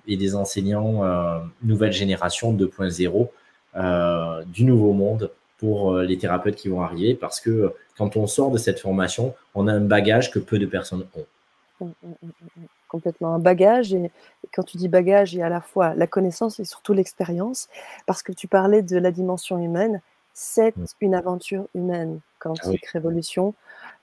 [0.07, 1.05] et des enseignants
[1.63, 7.13] nouvelle génération 2.0 du nouveau monde pour les thérapeutes qui vont arriver.
[7.15, 10.65] Parce que quand on sort de cette formation, on a un bagage que peu de
[10.65, 11.25] personnes ont.
[11.79, 12.31] Hum, hum, hum,
[12.89, 13.33] complètement.
[13.33, 13.93] Un bagage.
[13.93, 14.11] Et,
[14.53, 17.69] quand tu dis bagage, il y a à la fois la connaissance et surtout l'expérience,
[18.05, 20.01] parce que tu parlais de la dimension humaine
[20.33, 23.53] c'est une aventure humaine, Quantique ah Révolution.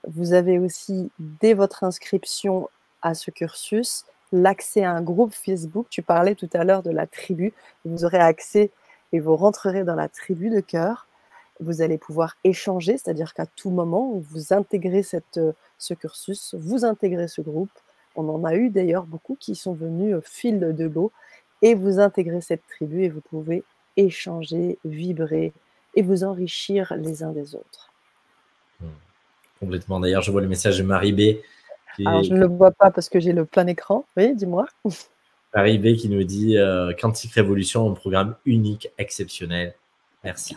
[0.07, 2.69] Vous avez aussi, dès votre inscription
[3.01, 5.87] à ce cursus, l'accès à un groupe Facebook.
[5.89, 7.53] Tu parlais tout à l'heure de la tribu.
[7.85, 8.71] Vous aurez accès
[9.11, 11.07] et vous rentrerez dans la tribu de cœur.
[11.59, 15.41] Vous allez pouvoir échanger, c'est-à-dire qu'à tout moment, vous intégrez cette,
[15.77, 17.71] ce cursus, vous intégrez ce groupe.
[18.15, 21.11] On en a eu d'ailleurs beaucoup qui sont venus au fil de l'eau
[21.61, 23.63] et vous intégrez cette tribu et vous pouvez
[23.97, 25.51] échanger, vibrer,
[25.95, 27.88] et vous enrichir les uns des autres.
[29.59, 29.99] Complètement.
[29.99, 31.41] D'ailleurs, je vois le message de Marie B.
[32.05, 34.05] Alors, je ne le vois pas parce que j'ai le plein écran.
[34.15, 34.65] Oui, dis-moi.
[35.53, 39.73] Marie B qui nous dit euh, Quantique Révolution, un programme unique, exceptionnel.
[40.23, 40.55] Merci.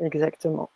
[0.00, 0.70] Exactement.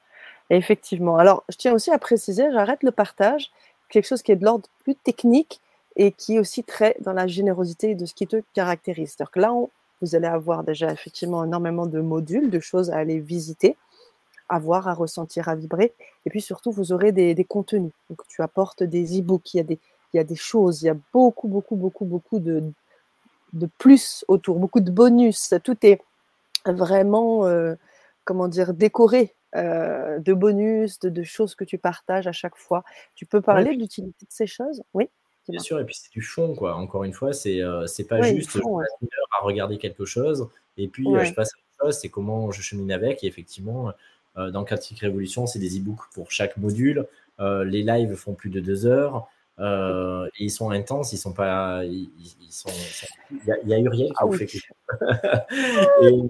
[0.51, 1.17] Effectivement.
[1.17, 3.51] Alors, je tiens aussi à préciser, j'arrête le partage,
[3.89, 5.61] quelque chose qui est de l'ordre plus technique
[5.97, 9.11] et qui est aussi très dans la générosité de ce qui te caractérise.
[9.11, 9.53] C'est-à-dire que là,
[10.01, 13.77] vous allez avoir déjà effectivement énormément de modules, de choses à aller visiter,
[14.51, 15.95] à voir, à ressentir, à vibrer.
[16.27, 17.93] Et puis surtout, vous aurez des, contenus.
[18.11, 19.79] Donc, tu apportes des e-books, il y, a des,
[20.13, 22.63] il y a des choses, il y a beaucoup, beaucoup, beaucoup, beaucoup de,
[23.53, 25.55] de plus autour, beaucoup de bonus.
[25.63, 26.01] Tout est
[26.67, 27.77] vraiment, euh,
[28.25, 32.85] comment dire, décoré euh, de bonus, de, choses que tu partages à chaque fois.
[33.15, 34.83] Tu peux parler de l'utilité de ces choses?
[34.95, 35.09] Oui.
[35.49, 36.77] Bien sûr, et puis c'est du fond, quoi.
[36.77, 41.33] Encore une fois, c'est euh, pas juste je à regarder quelque chose et puis je
[41.33, 43.25] passe à autre chose, c'est comment je chemine avec.
[43.25, 43.93] Et effectivement,
[44.53, 47.07] dans Critique Révolution, c'est des e-books pour chaque module.
[47.39, 49.29] les lives font plus de deux heures.
[49.59, 51.85] et ils sont intenses, ils sont pas.
[51.85, 52.09] Ils,
[52.51, 52.71] sont,
[53.31, 54.49] Il, y a, Uriel qui ah fait
[56.03, 56.23] et,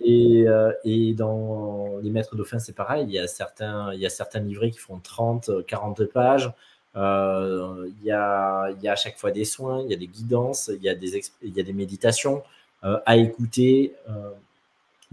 [0.00, 3.04] et, euh, et, dans les maîtres dauphins, c'est pareil.
[3.08, 6.52] Il y, a certains, il y a certains livrets qui font 30, 40 pages.
[6.96, 9.96] Euh, il, y a, il y a à chaque fois des soins, il y a
[9.96, 12.42] des guidances, il y a des, il y a des méditations
[12.84, 13.94] euh, à écouter.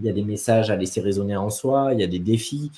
[0.00, 2.70] Il y a des messages à laisser résonner en soi, il y a des défis.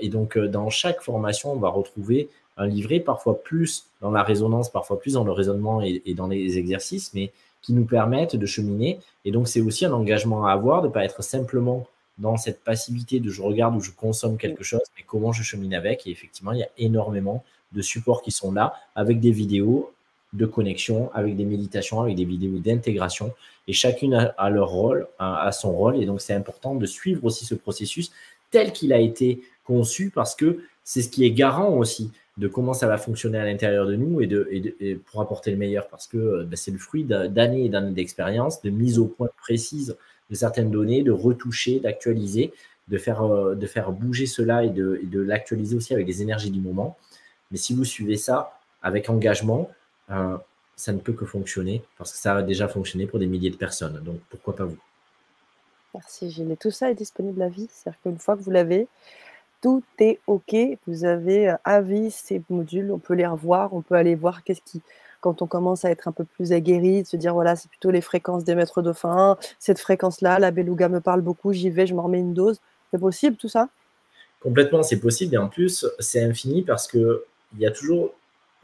[0.00, 4.70] et donc, dans chaque formation, on va retrouver un livret, parfois plus dans la résonance,
[4.70, 8.46] parfois plus dans le raisonnement et, et dans les exercices, mais qui nous permettent de
[8.46, 8.98] cheminer.
[9.24, 11.86] Et donc, c'est aussi un engagement à avoir, de ne pas être simplement
[12.18, 15.74] dans cette passivité de je regarde ou je consomme quelque chose, mais comment je chemine
[15.74, 16.06] avec.
[16.06, 19.90] Et effectivement, il y a énormément de supports qui sont là, avec des vidéos
[20.32, 23.32] de connexion, avec des méditations, avec des vidéos d'intégration.
[23.68, 25.96] Et chacune a, leur rôle, a, son rôle.
[25.96, 28.12] Et donc, c'est important de suivre aussi ce processus
[28.50, 32.72] tel qu'il a été conçu parce que c'est ce qui est garant aussi de comment
[32.72, 36.06] ça va fonctionner à l'intérieur de nous et, de, et, pour apporter le meilleur parce
[36.06, 39.96] que euh, bah, c'est le fruit d'années et d'années d'expérience, de mise au point précise
[40.30, 42.52] de certaines données, de retoucher, d'actualiser,
[42.88, 46.50] de faire, euh, de faire bouger cela et de, de l'actualiser aussi avec les énergies
[46.50, 46.96] du moment.
[47.50, 49.70] Mais si vous suivez ça avec engagement,
[50.10, 50.36] euh,
[50.76, 53.56] ça ne peut que fonctionner parce que ça a déjà fonctionné pour des milliers de
[53.56, 54.00] personnes.
[54.02, 54.78] Donc pourquoi pas vous?
[55.94, 56.50] Merci Gilles.
[56.50, 57.68] Et tout ça est disponible à vie.
[57.70, 58.88] C'est-à-dire qu'une fois que vous l'avez,
[59.60, 60.56] tout est OK.
[60.86, 64.82] Vous avez avis ces modules, on peut les revoir, on peut aller voir qu'est-ce qui,
[65.20, 67.90] quand on commence à être un peu plus aguerri, de se dire voilà, c'est plutôt
[67.90, 71.94] les fréquences des maîtres dauphins, cette fréquence-là, la beluga me parle beaucoup, j'y vais, je
[71.94, 72.60] m'en remets une dose.
[72.90, 73.68] C'est possible tout ça?
[74.40, 75.34] Complètement, c'est possible.
[75.34, 77.20] Et en plus, c'est infini parce qu'il
[77.58, 78.12] y a toujours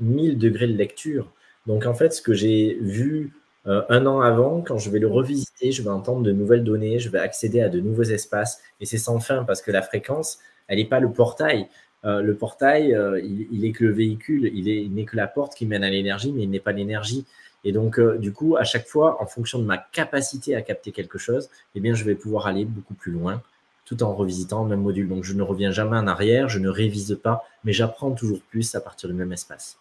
[0.01, 1.31] 1000 degrés de lecture.
[1.67, 3.33] Donc en fait, ce que j'ai vu
[3.67, 7.11] un an avant, quand je vais le revisiter, je vais entendre de nouvelles données, je
[7.11, 8.63] vais accéder à de nouveaux espaces.
[8.81, 10.39] Et c'est sans fin parce que la fréquence,
[10.69, 11.69] elle n'est pas le portail.
[12.05, 15.67] Euh, le portail, euh, il, est que le véhicule, il n'est que la porte qui
[15.67, 17.27] mène à l'énergie, mais il n'est pas l'énergie.
[17.65, 20.93] Et donc, euh, du coup, à chaque fois, en fonction de ma capacité à capter
[20.93, 23.43] quelque chose, eh bien, je vais pouvoir aller beaucoup plus loin
[23.85, 25.09] tout en revisitant le même module.
[25.09, 28.75] Donc, je ne reviens jamais en arrière, je ne révise pas, mais j'apprends toujours plus
[28.75, 29.79] à partir du même espace.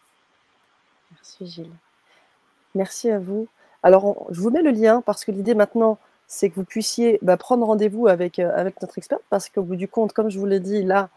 [1.11, 1.71] Merci Gilles.
[2.75, 3.47] Merci à vous.
[3.83, 5.97] Alors, je vous mets le lien parce que l'idée maintenant,
[6.27, 9.87] c'est que vous puissiez bah, prendre rendez-vous avec, euh, notre expert, parce qu'au bout du
[9.87, 11.09] compte, comme je vous l'ai dit, là,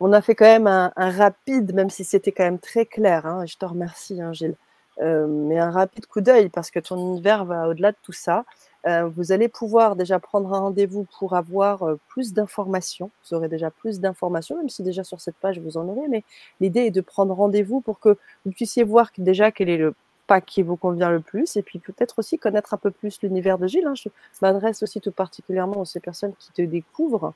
[0.00, 3.46] on a fait quand même un, rapide, même si c'était quand même très clair, hein,
[3.46, 4.56] je te remercie, hein, Gilles,
[5.02, 8.44] euh, mais un rapide coup d'œil, parce que ton univers va au-delà de tout ça.
[8.86, 13.10] Euh, vous allez pouvoir déjà prendre un rendez-vous pour avoir plus d'informations.
[13.24, 16.22] Vous aurez déjà plus d'informations, même si déjà sur cette page vous en aurez, mais
[16.60, 19.94] l'idée est de prendre rendez-vous pour que vous puissiez voir déjà quel est le
[20.26, 23.58] pas qui vous convient le plus, et puis peut-être aussi connaître un peu plus l'univers
[23.58, 23.86] de Gilles.
[23.86, 23.94] Hein.
[23.94, 24.08] Je
[24.42, 27.32] m'adresse aussi tout particulièrement à ces personnes qui te découvrent,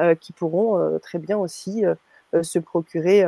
[0.00, 1.94] euh, qui pourront euh, très bien aussi euh,
[2.42, 3.24] se procurer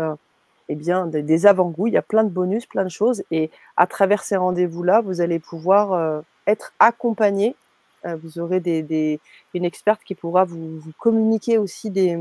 [0.69, 1.89] eh bien, des, avant-goûts.
[1.89, 5.20] Il y a plein de bonus, plein de choses, et à travers ces rendez-vous-là, vous
[5.20, 7.55] allez pouvoir être accompagné.
[8.05, 9.20] vous aurez des,
[9.55, 12.19] une experte qui pourra vous, communiquer aussi des,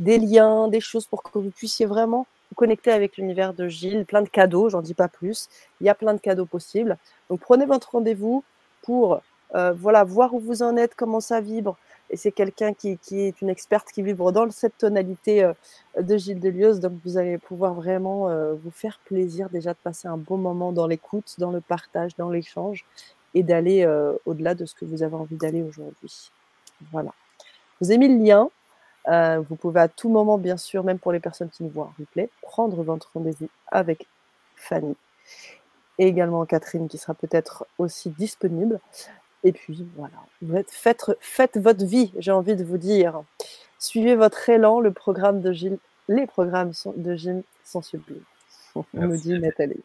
[0.00, 4.22] des liens, des choses pour que vous puissiez vraiment connecter avec l'univers de Gilles, plein
[4.22, 5.48] de cadeaux, j'en dis pas plus.
[5.80, 6.96] Il y a plein de cadeaux possibles.
[7.28, 8.44] Donc prenez votre rendez-vous
[8.82, 9.20] pour
[9.54, 11.76] euh, voilà, voir où vous en êtes, comment ça vibre.
[12.10, 15.52] Et c'est quelqu'un qui, est une experte qui vibre dans cette tonalité euh,
[16.00, 16.80] de Gilles Delieuse.
[16.80, 20.72] Donc vous allez pouvoir vraiment euh, vous faire plaisir déjà de passer un bon moment
[20.72, 22.84] dans l'écoute, dans le partage, dans l'échange
[23.34, 23.86] et d'aller
[24.24, 26.30] au-delà de ce que vous avez envie d'aller aujourd'hui.
[26.92, 27.12] Voilà.
[27.80, 28.50] Je vous ai mis le lien
[29.08, 31.84] euh, vous pouvez à tout moment, bien sûr, même pour les personnes qui nous voient
[31.84, 34.06] en replay, prendre votre rendez-vous avec
[34.56, 34.96] Fanny
[35.98, 38.80] et également Catherine qui sera peut-être aussi disponible.
[39.44, 40.14] Et puis voilà,
[40.68, 43.22] faites, faites votre vie, j'ai envie de vous dire.
[43.78, 45.78] Suivez votre élan, le programme de Gilles,
[46.08, 48.24] les programmes de Gilles sont sublimes.
[48.74, 49.82] On nous dit Nathalie.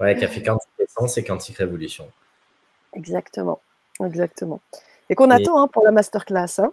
[0.00, 2.10] Ouais, qui a fait Quantique Essence et Quantique Révolution.
[2.94, 3.60] Exactement,
[4.04, 4.60] exactement.
[5.10, 6.58] Et qu'on attend hein, pour la masterclass.
[6.58, 6.72] Hein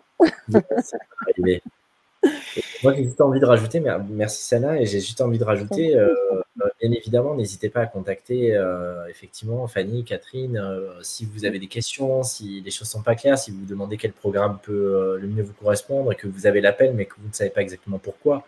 [2.84, 6.14] Moi, j'ai juste envie de rajouter, merci Sana, et j'ai juste envie de rajouter, euh,
[6.62, 10.62] euh, bien évidemment, n'hésitez pas à contacter euh, effectivement Fanny, Catherine,
[11.02, 13.66] si vous avez des questions, si les choses ne sont pas claires, si vous vous
[13.66, 17.16] demandez quel programme peut le mieux vous correspondre, et que vous avez l'appel, mais que
[17.20, 18.46] vous ne savez pas exactement pourquoi.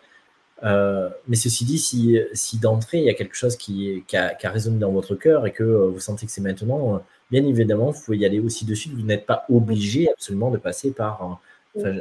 [0.62, 4.78] mais ceci dit, si, si d'entrée, il y a quelque chose qui, qui, a, résonné
[4.78, 8.26] dans votre cœur et que vous sentez que c'est maintenant, bien évidemment, vous pouvez y
[8.26, 8.90] aller aussi dessus.
[8.90, 11.40] Vous n'êtes pas obligé absolument de passer par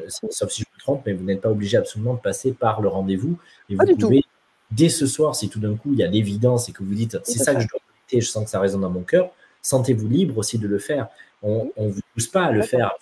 [0.07, 2.87] sauf si je me trompe, mais vous n'êtes pas obligé absolument de passer par le
[2.87, 3.37] rendez-vous.
[3.69, 4.23] Et vous pouvez,
[4.71, 7.17] dès ce soir, si tout d'un coup il y a l'évidence et que vous dites
[7.23, 7.79] c'est ça que je dois
[8.11, 9.31] et je sens que ça résonne dans mon cœur,
[9.61, 11.09] sentez-vous libre aussi de le faire.
[11.43, 12.95] On ne vous pousse pas à le faire,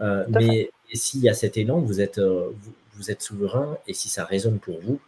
[0.00, 2.50] euh, mais s'il y a cet élan, vous êtes, euh,
[2.94, 5.00] vous, êtes souverain et si ça résonne pour vous,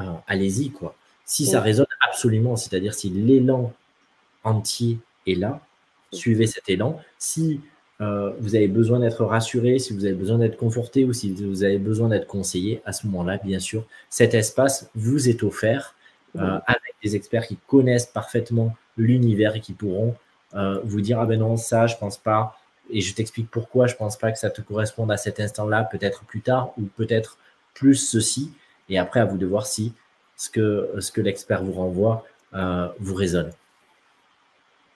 [0.00, 0.70] euh, allez-y.
[0.70, 0.96] quoi.
[1.24, 3.72] Si ça résonne absolument, c'est-à-dire si l'élan
[4.44, 5.60] entier est là,
[6.12, 7.00] suivez cet élan.
[7.18, 7.60] Si
[8.00, 11.64] euh, vous avez besoin d'être rassuré, si vous avez besoin d'être conforté ou si vous
[11.64, 15.94] avez besoin d'être conseillé, à ce moment-là, bien sûr, cet espace vous est offert
[16.36, 20.14] euh, avec des experts qui connaissent parfaitement l'univers et qui pourront
[20.54, 22.58] euh, vous dire ah ben non ça je pense pas.
[22.90, 23.86] Et je t'explique pourquoi.
[23.86, 27.38] Je pense pas que ça te corresponde à cet instant-là, peut-être plus tard ou peut-être
[27.74, 28.52] plus ceci.
[28.88, 29.92] Et après à vous de voir si
[30.36, 32.24] ce que ce que l'expert vous renvoie
[33.00, 33.50] vous résonne.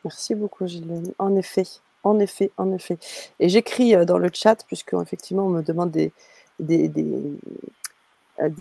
[0.05, 1.13] Merci beaucoup Gilles.
[1.19, 1.67] En effet,
[2.03, 2.99] en effet, en effet.
[3.39, 6.13] Et j'écris dans le chat, puisque effectivement on me demande des,
[6.59, 7.39] des,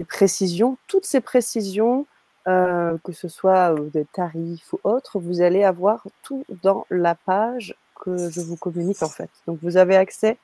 [0.07, 0.77] précisions.
[0.87, 2.05] Toutes ces précisions,
[2.45, 8.29] que ce soit des tarifs ou autres, vous allez avoir tout dans la page que
[8.29, 9.29] je vous communique en fait.
[9.47, 10.37] Donc vous avez accès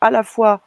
[0.00, 0.60] à la fois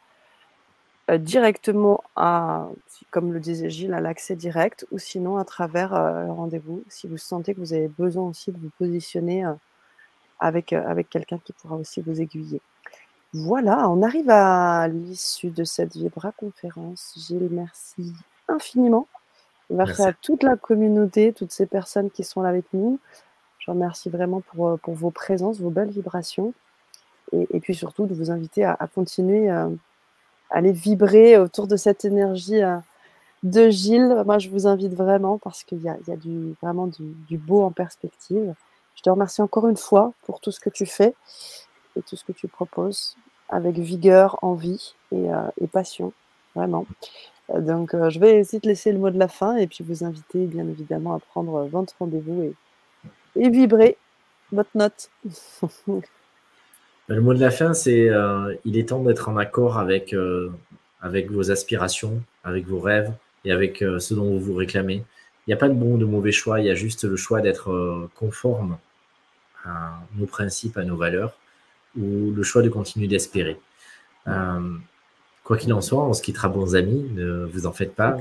[1.12, 2.68] directement à,
[3.10, 7.18] comme le disait Gilles, à l'accès direct, ou sinon à travers le rendez-vous, si vous
[7.18, 9.44] sentez que vous avez besoin aussi de vous positionner
[10.40, 12.60] avec, euh, avec quelqu'un qui pourra aussi vous aiguiller.
[13.32, 17.14] Voilà, on arrive à l'issue de cette Vibra conférence.
[17.16, 18.12] Gilles, merci
[18.48, 19.08] infiniment.
[19.70, 23.00] Merci, à toute la communauté, toutes ces personnes qui sont là avec nous.
[23.58, 26.52] Je remercie vraiment pour, euh, pour vos présences, vos belles vibrations.
[27.32, 29.68] Et, puis surtout de vous inviter à, continuer euh,
[30.50, 32.60] à aller vibrer autour de cette énergie
[33.42, 34.22] de Gilles.
[34.24, 37.62] Moi, je vous invite vraiment parce qu'il y a, y a du, vraiment du beau
[37.62, 38.54] en perspective.
[38.94, 41.14] Je te remercie encore une fois pour tout ce que tu fais
[41.96, 43.16] et tout ce que tu proposes
[43.48, 46.12] avec vigueur, envie et, euh, passion,
[46.54, 46.86] vraiment.
[47.50, 49.84] Euh, donc, euh, je vais essayer de laisser le mot de la fin et puis
[49.84, 52.54] vous inviter, bien évidemment, à prendre votre rendez-vous
[53.36, 53.96] et, vibrer
[54.52, 55.10] votre note.
[57.08, 58.08] le mot de la fin, c'est
[58.64, 60.14] il est temps d'être en accord avec,
[61.00, 63.12] avec vos aspirations, avec vos rêves
[63.44, 65.02] et avec ce dont vous vous réclamez.
[65.46, 67.16] Il n'y a pas de bon ou de mauvais choix, il y a juste le
[67.16, 68.78] choix d'être euh, conforme
[69.64, 71.36] à nos principes, à nos valeurs,
[71.98, 73.60] ou le choix de continuer d'espérer.
[74.26, 74.76] Euh,
[75.42, 78.16] quoi qu'il en soit, on se quittera bons amis, ne vous en faites pas.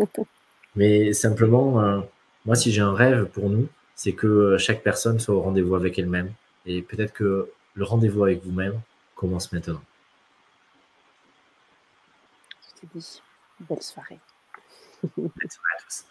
[0.76, 2.00] Mais simplement, euh,
[2.46, 5.98] moi, si j'ai un rêve pour nous, c'est que chaque personne soit au rendez-vous avec
[5.98, 6.32] elle-même.
[6.66, 8.80] Et peut-être que le rendez-vous avec vous-même
[9.16, 9.82] commence maintenant.
[12.62, 13.22] Je te dis,
[13.60, 14.18] belle soirée.
[15.16, 16.04] belle soirée à tous.